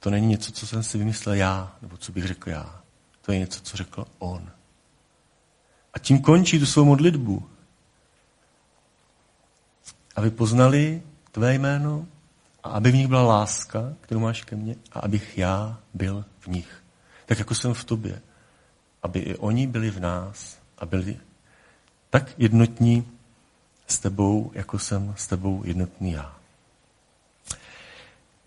to 0.00 0.10
není 0.10 0.26
něco, 0.26 0.52
co 0.52 0.66
jsem 0.66 0.82
si 0.82 0.98
vymyslel 0.98 1.34
já, 1.34 1.76
nebo 1.82 1.96
co 1.96 2.12
bych 2.12 2.26
řekl 2.26 2.50
já. 2.50 2.80
To 3.22 3.32
je 3.32 3.38
něco, 3.38 3.60
co 3.60 3.76
řekl 3.76 4.06
on. 4.18 4.50
A 5.94 5.98
tím 5.98 6.22
končí 6.22 6.58
tu 6.58 6.66
svou 6.66 6.84
modlitbu. 6.84 7.48
Aby 10.16 10.30
poznali 10.30 11.02
tvé 11.32 11.54
jméno 11.54 12.06
a 12.62 12.68
aby 12.68 12.90
v 12.90 12.94
nich 12.94 13.08
byla 13.08 13.22
láska, 13.22 13.92
kterou 14.00 14.20
máš 14.20 14.44
ke 14.44 14.56
mně, 14.56 14.76
a 14.92 15.00
abych 15.00 15.38
já 15.38 15.78
byl 15.94 16.24
v 16.40 16.46
nich. 16.46 16.82
Tak 17.26 17.38
jako 17.38 17.54
jsem 17.54 17.74
v 17.74 17.84
tobě. 17.84 18.20
Aby 19.02 19.20
i 19.20 19.36
oni 19.36 19.66
byli 19.66 19.90
v 19.90 20.00
nás 20.00 20.58
a 20.78 20.86
byli 20.86 21.16
tak 22.10 22.32
jednotní, 22.38 23.06
s 23.86 23.98
tebou, 23.98 24.50
jako 24.54 24.78
jsem 24.78 25.14
s 25.16 25.26
tebou 25.26 25.62
jednotný 25.64 26.12
já. 26.12 26.34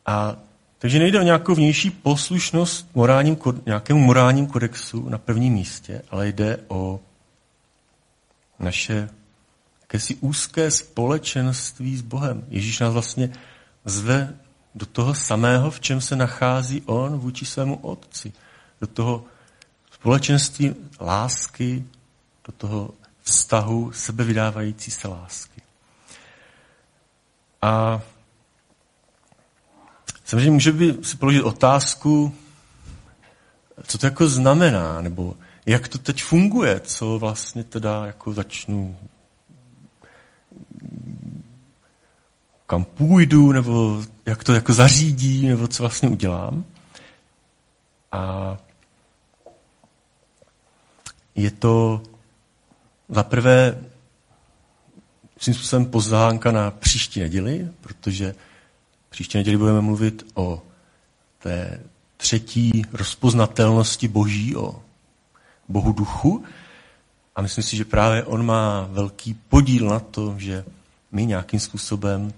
A 0.06 0.36
takže 0.80 1.00
nejde 1.00 1.20
o 1.20 1.24
nějakou 1.24 1.56
vnější 1.56 1.90
poslušnost 1.90 2.96
morálním, 2.96 3.38
nějakému 3.66 4.00
morálním 4.00 4.48
kodexu 4.48 5.10
na 5.10 5.18
prvním 5.18 5.54
místě, 5.54 6.02
ale 6.12 6.28
jde 6.28 6.60
o 6.68 7.00
naše 8.60 9.10
jakési 9.82 10.16
úzké 10.16 10.72
společenství 10.72 11.98
s 11.98 12.02
Bohem. 12.02 12.46
Ježíš 12.50 12.80
nás 12.80 12.94
vlastně 12.94 13.30
zve 13.86 14.36
do 14.76 14.86
toho 14.86 15.16
samého, 15.16 15.72
v 15.72 15.80
čem 15.80 16.02
se 16.02 16.16
nachází 16.16 16.82
on 16.86 17.20
vůči 17.20 17.46
svému 17.46 17.76
otci. 17.76 18.34
Do 18.82 18.88
toho 18.88 19.26
společenství 19.92 20.76
lásky, 21.00 21.86
do 22.48 22.52
toho 22.52 22.94
vztahu 23.22 23.92
sebevydávající 23.92 24.92
se 24.92 25.08
lásky. 25.08 25.62
A 27.62 28.02
samozřejmě 30.26 30.52
může 30.52 30.72
by 30.72 30.98
si 31.02 31.18
položit 31.18 31.42
otázku, 31.42 32.36
co 33.84 33.98
to 33.98 34.06
jako 34.06 34.28
znamená, 34.28 35.02
nebo 35.02 35.36
jak 35.66 35.88
to 35.88 35.98
teď 35.98 36.24
funguje, 36.24 36.80
co 36.80 37.20
vlastně 37.20 37.64
teda 37.64 38.06
jako 38.06 38.34
začnu, 38.34 38.98
kam 42.66 42.84
půjdu, 42.84 43.52
nebo 43.52 44.04
jak 44.26 44.44
to 44.44 44.54
jako 44.54 44.74
zařídí, 44.74 45.48
nebo 45.48 45.68
co 45.68 45.84
vlastně 45.84 46.10
udělám. 46.10 46.66
A 48.12 48.58
je 51.36 51.52
to 51.52 52.02
za 53.10 53.24
prvé, 53.24 53.84
svým 55.38 55.54
způsobem 55.54 55.86
pozvánka 55.86 56.52
na 56.52 56.72
příští 56.72 57.20
neděli, 57.20 57.70
protože 57.82 58.36
příští 59.10 59.38
neděli 59.38 59.58
budeme 59.58 59.82
mluvit 59.82 60.26
o 60.34 60.62
té 61.40 61.84
třetí 62.18 62.86
rozpoznatelnosti 62.94 64.08
Boží, 64.08 64.56
o 64.56 64.84
Bohu 65.74 65.92
duchu. 65.92 66.44
A 67.36 67.42
myslím 67.42 67.64
si, 67.64 67.78
že 67.78 67.86
právě 67.86 68.24
on 68.24 68.46
má 68.46 68.88
velký 68.92 69.34
podíl 69.34 69.90
na 69.90 70.00
to, 70.00 70.36
že 70.38 70.66
my 71.12 71.26
nějakým 71.26 71.60
způsobem 71.60 72.34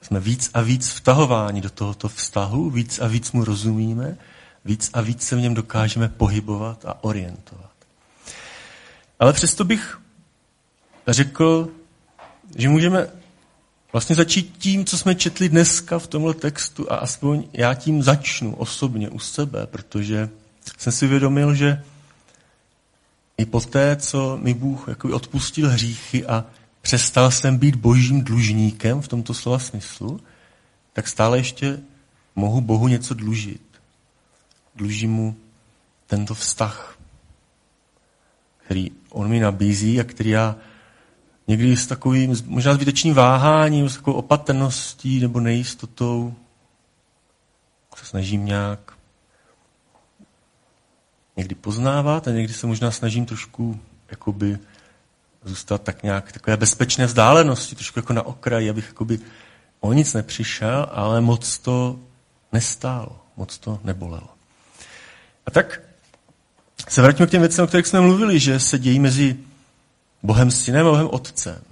jsme 0.00 0.20
víc 0.20 0.50
a 0.54 0.60
víc 0.60 0.88
vtahováni 0.88 1.60
do 1.60 1.70
tohoto 1.70 2.08
vztahu, 2.08 2.70
víc 2.70 2.98
a 2.98 3.06
víc 3.06 3.32
mu 3.32 3.44
rozumíme, 3.44 4.16
víc 4.64 4.90
a 4.92 5.00
víc 5.00 5.22
se 5.22 5.36
v 5.36 5.40
něm 5.40 5.54
dokážeme 5.54 6.08
pohybovat 6.08 6.84
a 6.84 7.04
orientovat. 7.04 7.70
Ale 9.20 9.32
přesto 9.32 9.64
bych 9.64 10.00
řekl, 11.08 11.68
že 12.56 12.68
můžeme 12.68 13.08
vlastně 13.92 14.16
začít 14.16 14.54
tím, 14.58 14.84
co 14.84 14.98
jsme 14.98 15.14
četli 15.14 15.48
dneska 15.48 15.98
v 15.98 16.06
tomhle 16.06 16.34
textu 16.34 16.92
a 16.92 16.96
aspoň 16.96 17.44
já 17.52 17.74
tím 17.74 18.02
začnu 18.02 18.56
osobně 18.56 19.08
u 19.08 19.18
sebe, 19.18 19.66
protože 19.66 20.28
jsem 20.78 20.92
si 20.92 21.06
uvědomil, 21.06 21.54
že 21.54 21.84
i 23.38 23.46
po 23.46 23.60
té, 23.60 23.96
co 23.96 24.38
mi 24.42 24.54
Bůh 24.54 24.88
jakoby 24.88 25.14
odpustil 25.14 25.68
hříchy 25.68 26.26
a 26.26 26.44
přestal 26.80 27.30
jsem 27.30 27.58
být 27.58 27.74
božím 27.74 28.24
dlužníkem 28.24 29.00
v 29.00 29.08
tomto 29.08 29.34
slova 29.34 29.58
smyslu, 29.58 30.20
tak 30.92 31.08
stále 31.08 31.38
ještě 31.38 31.80
mohu 32.36 32.60
Bohu 32.60 32.88
něco 32.88 33.14
dlužit. 33.14 33.62
Dlužím 34.74 35.12
mu 35.12 35.36
tento 36.06 36.34
vztah, 36.34 36.98
který 38.56 38.90
on 39.10 39.28
mi 39.28 39.40
nabízí 39.40 40.00
a 40.00 40.04
který 40.04 40.30
já 40.30 40.56
někdy 41.48 41.76
s 41.76 41.86
takovým 41.86 42.36
možná 42.46 42.74
zbytečným 42.74 43.14
váháním, 43.14 43.88
s 43.88 43.96
takovou 43.96 44.16
opatrností 44.16 45.20
nebo 45.20 45.40
nejistotou 45.40 46.34
se 47.98 48.04
snažím 48.04 48.44
nějak 48.44 48.97
někdy 51.38 51.54
poznávat 51.54 52.28
a 52.28 52.30
někdy 52.30 52.52
se 52.52 52.66
možná 52.66 52.90
snažím 52.90 53.26
trošku 53.26 53.80
jakoby 54.10 54.58
zůstat 55.44 55.82
tak 55.82 56.02
nějak 56.02 56.32
takové 56.32 56.56
bezpečné 56.56 57.06
vzdálenosti, 57.06 57.74
trošku 57.74 57.98
jako 57.98 58.12
na 58.12 58.22
okraji, 58.26 58.70
abych 58.70 58.86
jakoby 58.86 59.18
o 59.80 59.92
nic 59.92 60.14
nepřišel, 60.14 60.88
ale 60.92 61.20
moc 61.20 61.58
to 61.58 61.98
nestálo, 62.52 63.20
moc 63.36 63.58
to 63.58 63.80
nebolelo. 63.84 64.28
A 65.46 65.50
tak 65.50 65.80
se 66.88 67.02
vrátíme 67.02 67.26
k 67.26 67.30
těm 67.30 67.40
věcem, 67.42 67.64
o 67.64 67.68
kterých 67.68 67.86
jsme 67.86 68.00
mluvili, 68.00 68.40
že 68.40 68.60
se 68.60 68.78
dějí 68.78 69.00
mezi 69.00 69.36
Bohem 70.22 70.50
synem 70.50 70.86
a 70.86 70.90
Bohem 70.90 71.08
otcem. 71.10 71.62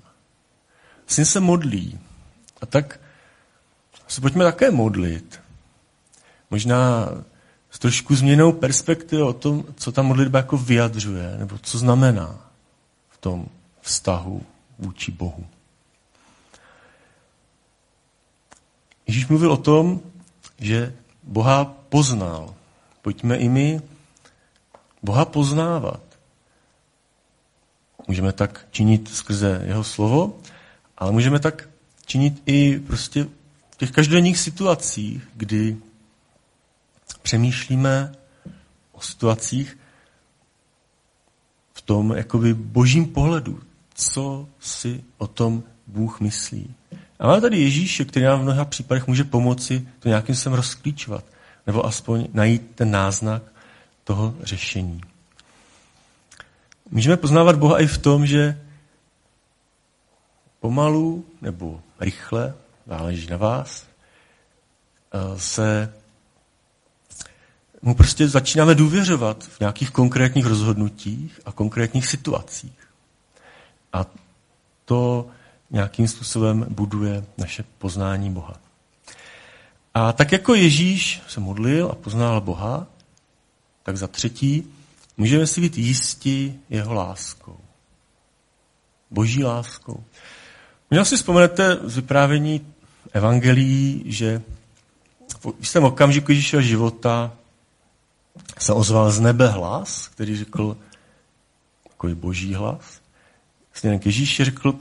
Syn 1.07 1.24
se 1.24 1.40
modlí. 1.40 1.98
A 2.61 2.66
tak 2.66 3.00
se 4.09 4.20
pojďme 4.20 4.44
také 4.44 4.70
modlit. 4.70 5.40
Možná 6.50 7.09
s 7.70 7.79
trošku 7.79 8.14
změnou 8.14 8.52
perspektivy 8.52 9.22
o 9.22 9.33
tom, 9.33 9.64
co 9.76 9.92
ta 9.92 10.02
modlitba 10.02 10.38
jako 10.38 10.57
vyjadřuje, 10.57 11.37
nebo 11.38 11.59
co 11.62 11.79
znamená 11.79 12.50
v 13.09 13.18
tom 13.18 13.46
vztahu 13.81 14.42
vůči 14.79 15.12
Bohu. 15.12 15.46
Ježíš 19.07 19.26
mluvil 19.26 19.52
o 19.52 19.57
tom, 19.57 20.00
že 20.59 20.94
Boha 21.22 21.64
poznal. 21.64 22.55
Pojďme 23.02 23.37
i 23.37 23.48
my 23.48 23.81
Boha 25.02 25.24
poznávat. 25.24 26.02
Můžeme 28.09 28.33
tak 28.33 28.66
činit 28.70 29.09
skrze 29.09 29.62
jeho 29.64 29.85
slovo, 29.85 30.38
ale 30.98 31.12
můžeme 31.12 31.38
tak 31.38 31.68
činit 32.07 32.42
i 32.46 32.79
prostě 32.79 33.26
v 33.70 33.76
těch 33.76 33.90
každodenních 33.90 34.38
situacích, 34.38 35.29
kdy 35.35 35.76
přemýšlíme 37.26 38.12
o 38.92 39.00
situacích 39.00 39.78
v 41.74 41.82
tom 41.82 42.12
jakoby 42.16 42.54
božím 42.54 43.06
pohledu, 43.06 43.60
co 43.94 44.48
si 44.60 45.04
o 45.18 45.26
tom 45.26 45.62
Bůh 45.86 46.20
myslí. 46.20 46.74
A 47.18 47.26
máme 47.26 47.40
tady 47.40 47.60
Ježíše, 47.60 48.04
který 48.04 48.24
nám 48.24 48.40
v 48.40 48.42
mnoha 48.42 48.64
případech 48.64 49.06
může 49.06 49.24
pomoci 49.24 49.88
to 49.98 50.08
nějakým 50.08 50.34
sem 50.34 50.52
rozklíčovat, 50.52 51.24
nebo 51.66 51.86
aspoň 51.86 52.28
najít 52.32 52.62
ten 52.74 52.90
náznak 52.90 53.42
toho 54.04 54.34
řešení. 54.42 55.00
Můžeme 56.90 57.16
poznávat 57.16 57.58
Boha 57.58 57.80
i 57.80 57.86
v 57.86 57.98
tom, 57.98 58.26
že 58.26 58.60
pomalu 60.60 61.24
nebo 61.42 61.80
rychle, 62.00 62.54
záleží 62.86 63.26
na 63.26 63.36
vás, 63.36 63.86
eh, 63.86 65.38
se 65.38 65.92
mu 67.82 67.94
prostě 67.94 68.28
začínáme 68.28 68.74
důvěřovat 68.74 69.44
v 69.44 69.60
nějakých 69.60 69.90
konkrétních 69.90 70.46
rozhodnutích 70.46 71.40
a 71.44 71.52
konkrétních 71.52 72.06
situacích. 72.06 72.88
A 73.92 74.06
to 74.84 75.26
nějakým 75.70 76.08
způsobem 76.08 76.66
buduje 76.68 77.24
naše 77.38 77.64
poznání 77.78 78.30
Boha. 78.30 78.60
A 79.94 80.12
tak 80.12 80.32
jako 80.32 80.54
Ježíš 80.54 81.22
se 81.28 81.40
modlil 81.40 81.88
a 81.92 81.94
poznal 81.94 82.40
Boha, 82.40 82.86
tak 83.82 83.96
za 83.96 84.06
třetí 84.06 84.72
můžeme 85.16 85.46
si 85.46 85.60
být 85.60 85.78
jistí 85.78 86.60
jeho 86.70 86.94
láskou. 86.94 87.56
Boží 89.10 89.44
láskou. 89.44 90.04
Možná 90.90 91.04
si 91.04 91.16
vzpomenete 91.16 91.78
z 91.84 91.96
vyprávění 91.96 92.66
evangelií, 93.12 94.02
že 94.06 94.42
v 95.40 95.46
jistém 95.60 95.84
okamžiku 95.84 96.32
Ježíšova 96.32 96.62
života 96.62 97.32
se 98.59 98.72
ozval 98.72 99.11
z 99.11 99.20
nebe 99.20 99.49
hlas, 99.49 100.09
který 100.09 100.37
řekl, 100.37 100.77
takový 101.88 102.14
boží 102.14 102.55
hlas, 102.55 103.01
směrem 103.72 103.99
k 103.99 104.07
Ježíši 104.07 104.44
řekl, 104.44 104.75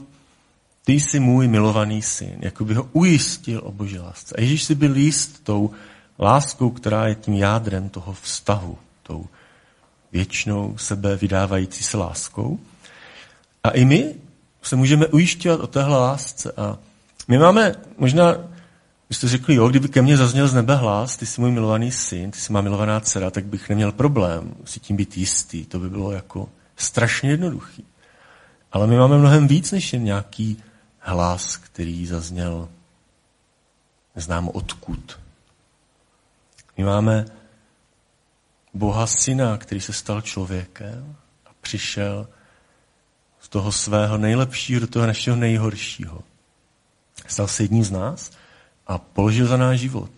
ty 0.84 0.92
jsi 0.92 1.20
můj 1.20 1.48
milovaný 1.48 2.02
syn, 2.02 2.36
jako 2.38 2.64
by 2.64 2.74
ho 2.74 2.88
ujistil 2.92 3.60
o 3.64 3.72
boží 3.72 3.98
lásce. 3.98 4.34
A 4.38 4.40
Ježíš 4.40 4.64
si 4.64 4.74
byl 4.74 4.96
jist 4.96 5.44
tou 5.44 5.70
láskou, 6.18 6.70
která 6.70 7.06
je 7.06 7.14
tím 7.14 7.34
jádrem 7.34 7.88
toho 7.88 8.12
vztahu, 8.12 8.78
tou 9.02 9.26
věčnou 10.12 10.78
sebe 10.78 11.16
vydávající 11.16 11.84
se 11.84 11.96
láskou. 11.96 12.58
A 13.64 13.70
i 13.70 13.84
my 13.84 14.14
se 14.62 14.76
můžeme 14.76 15.06
ujišťovat 15.06 15.60
o 15.60 15.66
téhle 15.66 15.98
lásce. 15.98 16.52
A 16.56 16.78
my 17.28 17.38
máme 17.38 17.74
možná, 17.98 18.36
vy 19.08 19.14
jste 19.14 19.28
řekli, 19.28 19.54
jo, 19.54 19.68
kdyby 19.68 19.88
ke 19.88 20.02
mně 20.02 20.16
zazněl 20.16 20.48
z 20.48 20.54
nebe 20.54 20.76
hlas, 20.76 21.16
ty 21.16 21.26
jsi 21.26 21.40
můj 21.40 21.50
milovaný 21.50 21.92
syn, 21.92 22.30
ty 22.30 22.38
jsi 22.38 22.52
má 22.52 22.60
milovaná 22.60 23.00
dcera, 23.00 23.30
tak 23.30 23.44
bych 23.44 23.68
neměl 23.68 23.92
problém 23.92 24.54
si 24.64 24.80
tím 24.80 24.96
být 24.96 25.16
jistý. 25.16 25.64
To 25.64 25.78
by 25.78 25.90
bylo 25.90 26.12
jako 26.12 26.48
strašně 26.76 27.30
jednoduchý. 27.30 27.84
Ale 28.72 28.86
my 28.86 28.96
máme 28.96 29.18
mnohem 29.18 29.48
víc 29.48 29.72
než 29.72 29.92
jen 29.92 30.04
nějaký 30.04 30.62
hlas, 30.98 31.56
který 31.56 32.06
zazněl 32.06 32.68
neznám 34.16 34.48
odkud. 34.48 35.20
My 36.76 36.84
máme 36.84 37.24
Boha 38.74 39.06
syna, 39.06 39.58
který 39.58 39.80
se 39.80 39.92
stal 39.92 40.20
člověkem 40.20 41.16
a 41.46 41.50
přišel 41.60 42.28
z 43.40 43.48
toho 43.48 43.72
svého 43.72 44.18
nejlepšího 44.18 44.80
do 44.80 44.86
toho 44.86 45.06
našeho 45.06 45.36
nejhoršího. 45.36 46.22
Stal 47.26 47.48
se 47.48 47.62
jedním 47.62 47.84
z 47.84 47.90
nás 47.90 48.30
a 48.86 48.98
položil 48.98 49.46
za 49.46 49.56
náš 49.56 49.80
život. 49.80 50.10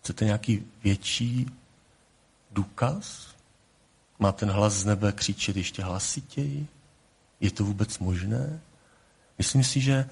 Chcete 0.00 0.24
nějaký 0.24 0.66
větší 0.84 1.46
důkaz? 2.50 3.34
Má 4.18 4.32
ten 4.32 4.50
hlas 4.50 4.72
z 4.72 4.84
nebe 4.84 5.12
křičet 5.12 5.56
ještě 5.56 5.82
hlasitěji? 5.82 6.66
Je 7.40 7.50
to 7.50 7.64
vůbec 7.64 7.98
možné? 7.98 8.60
Myslím 9.38 9.64
si, 9.64 9.80
že 9.80 10.08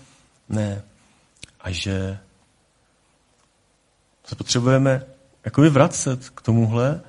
ne. 0.49 0.83
A 1.61 1.71
že 1.71 2.19
se 4.25 4.37
potřebujeme 4.37 5.07
jakoby 5.45 5.71
vracet 5.71 6.31
k 6.31 6.43
tomuhle 6.43 7.01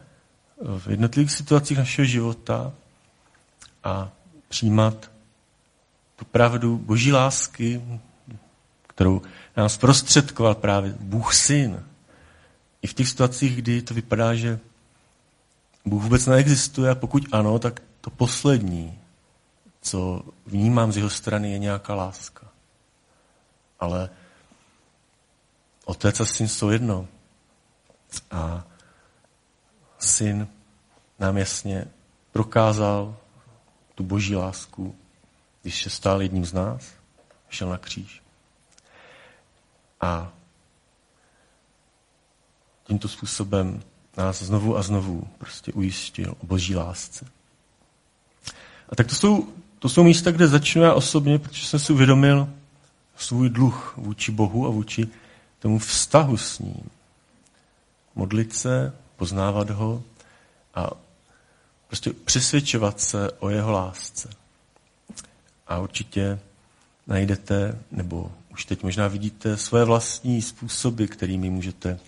v 0.78 0.88
jednotlivých 0.88 1.32
situacích 1.32 1.78
našeho 1.78 2.06
života 2.06 2.74
a 3.84 4.12
přijímat 4.48 5.12
tu 6.16 6.26
pravdu 6.26 6.78
boží 6.78 7.12
lásky, 7.12 7.82
kterou 8.96 9.22
nás 9.58 9.78
prostředkoval 9.78 10.56
právě 10.56 10.96
Bůh 11.00 11.34
syn. 11.34 11.86
I 12.82 12.88
v 12.88 12.94
těch 12.94 13.08
situacích, 13.10 13.56
kdy 13.56 13.82
to 13.82 13.94
vypadá, 13.94 14.36
že 14.36 14.60
Bůh 15.86 16.04
vůbec 16.04 16.26
neexistuje 16.26 16.92
a 16.92 16.96
pokud 16.96 17.24
ano, 17.32 17.60
tak 17.60 17.82
to 18.02 18.10
poslední, 18.10 19.00
co 19.82 20.22
vnímám 20.46 20.92
z 20.92 20.98
jeho 20.98 21.10
strany, 21.10 21.52
je 21.52 21.60
nějaká 21.60 21.96
láska. 21.96 22.48
Ale 23.80 24.10
otec 25.86 26.20
a 26.20 26.26
syn 26.26 26.48
jsou 26.48 26.70
jedno. 26.70 27.08
A 28.32 28.64
syn 30.00 30.48
nám 31.20 31.38
jasně 31.38 31.88
prokázal 32.32 33.18
tu 33.96 34.04
boží 34.04 34.36
lásku, 34.36 34.96
když 35.62 35.84
se 35.84 35.90
stál 35.90 36.22
jedním 36.22 36.46
z 36.46 36.54
nás, 36.54 36.84
šel 37.50 37.70
na 37.70 37.78
kříž. 37.78 38.23
A 40.04 40.32
tímto 42.84 43.08
způsobem 43.08 43.84
nás 44.18 44.44
znovu 44.44 44.78
a 44.78 44.82
znovu 44.82 45.28
prostě 45.38 45.74
ujistil 45.74 46.36
o 46.40 46.46
boží 46.46 46.76
lásce. 46.76 47.26
A 48.90 48.96
tak 48.96 49.08
to 49.08 49.16
jsou, 49.16 49.48
to 49.80 49.90
jsou 49.90 50.04
místa, 50.04 50.32
kde 50.32 50.48
začnu 50.48 50.82
já 50.82 50.94
osobně, 50.94 51.40
protože 51.40 51.66
jsem 51.66 51.80
si 51.80 51.94
uvědomil, 51.94 52.50
svůj 53.18 53.50
dluh 53.50 53.94
vůči 53.98 54.32
Bohu 54.32 54.68
a 54.68 54.70
vůči 54.70 55.08
tomu 55.60 55.80
vztahu 55.80 56.38
s 56.38 56.60
ním. 56.60 56.90
Modlit 58.16 58.56
se, 58.56 58.94
poznávat 59.16 59.70
ho 59.70 60.04
a 60.76 60.90
prostě 61.88 62.14
přesvědčovat 62.14 63.02
se 63.02 63.32
o 63.32 63.50
jeho 63.50 63.72
lásce. 63.72 64.30
A 65.68 65.80
určitě 65.80 66.40
najdete, 67.08 67.80
nebo 67.92 68.32
už 68.54 68.66
teď 68.66 68.84
možná 68.84 69.08
vidíte 69.08 69.58
svoje 69.58 69.84
vlastní 69.86 70.42
způsoby, 70.42 71.06
kterými 71.06 71.50
můžete 71.50 72.00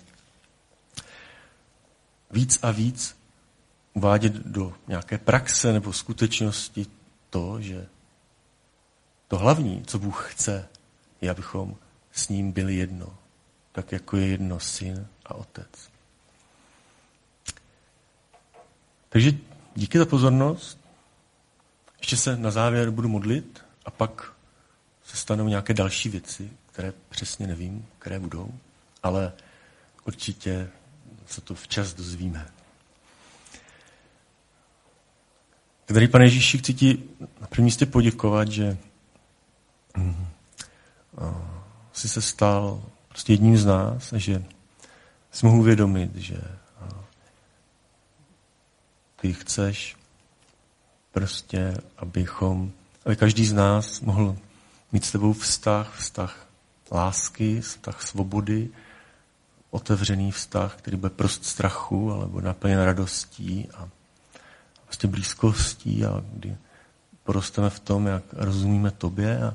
víc 2.32 2.60
a 2.62 2.72
víc 2.72 3.18
uvádět 3.94 4.34
do 4.34 4.74
nějaké 4.88 5.18
praxe 5.18 5.74
nebo 5.74 5.94
skutečnosti 5.94 6.86
to, 7.30 7.62
že 7.62 7.88
to 9.28 9.38
hlavní, 9.38 9.84
co 9.88 10.00
Bůh 10.00 10.34
chce, 10.34 10.68
je, 11.22 11.30
abychom 11.30 11.76
s 12.12 12.30
ním 12.30 12.52
byli 12.52 12.76
jedno, 12.76 13.18
tak 13.72 13.92
jako 13.92 14.18
je 14.18 14.28
jedno 14.28 14.60
syn 14.60 15.08
a 15.26 15.34
otec. 15.34 15.90
Takže 19.10 19.32
díky 19.76 19.98
za 19.98 20.06
pozornost. 20.06 20.80
Ještě 21.98 22.18
se 22.18 22.38
na 22.38 22.52
závěr 22.52 22.92
budu 22.92 23.10
modlit 23.10 23.64
a 23.86 23.92
pak 23.92 24.35
se 25.16 25.22
stanou 25.22 25.48
nějaké 25.48 25.74
další 25.74 26.10
věci, 26.10 26.50
které 26.66 26.94
přesně 27.10 27.48
nevím, 27.48 27.86
které 28.00 28.20
budou, 28.20 28.54
ale 29.04 29.34
určitě 30.06 30.70
se 31.28 31.42
to 31.42 31.56
včas 31.56 31.94
dozvíme. 31.94 32.48
Který 35.86 36.08
pane 36.08 36.26
Ježíši, 36.26 36.58
chci 36.58 36.74
ti 36.74 37.04
na 37.42 37.48
prvním 37.48 37.66
místě 37.66 37.86
poděkovat, 37.86 38.48
že 38.48 38.78
mm, 39.98 40.28
jsi 41.94 42.10
se 42.10 42.22
stal 42.22 42.84
prostě 43.08 43.34
jedním 43.34 43.58
z 43.58 43.66
nás 43.66 44.14
a 44.14 44.18
že 44.18 44.44
si 45.32 45.46
mohu 45.46 45.60
uvědomit, 45.60 46.16
že 46.16 46.42
ty 49.16 49.34
chceš 49.34 49.98
prostě, 51.12 51.78
abychom, 51.98 52.72
aby 53.06 53.16
každý 53.16 53.46
z 53.46 53.54
nás 53.54 54.02
mohl 54.02 54.38
mít 54.96 55.06
s 55.06 55.12
tebou 55.12 55.34
vztah, 55.34 55.96
vztah 55.98 56.48
lásky, 56.92 57.62
vztah 57.62 58.02
svobody, 58.02 58.70
otevřený 59.72 60.32
vztah, 60.32 60.76
který 60.76 60.98
bude 60.98 61.10
prost 61.10 61.46
strachu, 61.46 62.12
alebo 62.12 62.42
naplněn 62.42 62.82
radostí 62.82 63.70
a 63.78 63.90
vlastně 64.86 65.10
blízkostí 65.10 66.06
a 66.06 66.24
kdy 66.34 66.58
porosteme 67.24 67.70
v 67.70 67.80
tom, 67.80 68.08
jak 68.08 68.24
rozumíme 68.34 68.92
tobě 68.92 69.44
a 69.44 69.54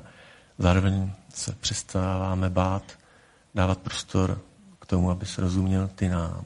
zároveň 0.57 1.11
se 1.33 1.51
přestáváme 1.51 2.49
bát 2.49 2.83
dávat 3.55 3.77
prostor 3.77 4.41
k 4.79 4.85
tomu, 4.85 5.11
aby 5.11 5.25
se 5.25 5.41
rozuměl 5.41 5.89
ty 5.95 6.09
nám. 6.09 6.45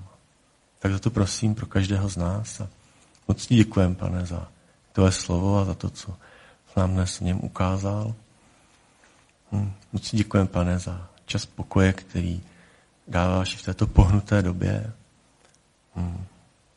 Tak 0.80 0.92
za 0.92 1.00
to 1.00 1.10
prosím 1.10 1.56
pro 1.56 1.66
každého 1.66 2.10
z 2.10 2.18
nás 2.18 2.62
a 2.62 2.68
moc 3.28 3.46
ti 3.46 3.56
děkujem, 3.56 3.96
pane, 3.96 4.26
za 4.26 4.48
tvoje 4.92 5.12
slovo 5.12 5.58
a 5.60 5.66
za 5.66 5.74
to, 5.74 5.90
co 5.90 6.16
nám 6.78 6.94
dnes 6.94 7.20
v 7.20 7.22
něm 7.22 7.40
ukázal. 7.44 8.16
Hm, 9.56 9.74
moc 9.94 10.10
ti 10.10 10.18
děkujem, 10.18 10.48
pane, 10.48 10.80
za 10.80 11.10
čas 11.26 11.46
pokoje, 11.46 11.94
který 11.94 12.42
dáváš 13.08 13.56
v 13.56 13.64
této 13.64 13.88
pohnuté 13.88 14.42
době. 14.42 14.92
Hm, 15.96 16.26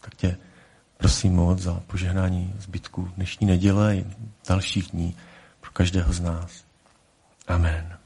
tak 0.00 0.14
tě 0.14 0.36
prosím 0.96 1.34
moc 1.34 1.58
za 1.58 1.74
požehnání 1.86 2.54
zbytku 2.58 3.10
dnešní 3.16 3.46
neděle 3.46 3.96
i 3.96 4.06
dalších 4.48 4.90
dní 4.90 5.16
pro 5.60 5.70
každého 5.70 6.12
z 6.12 6.20
nás. 6.20 6.64
Amen. 7.48 7.97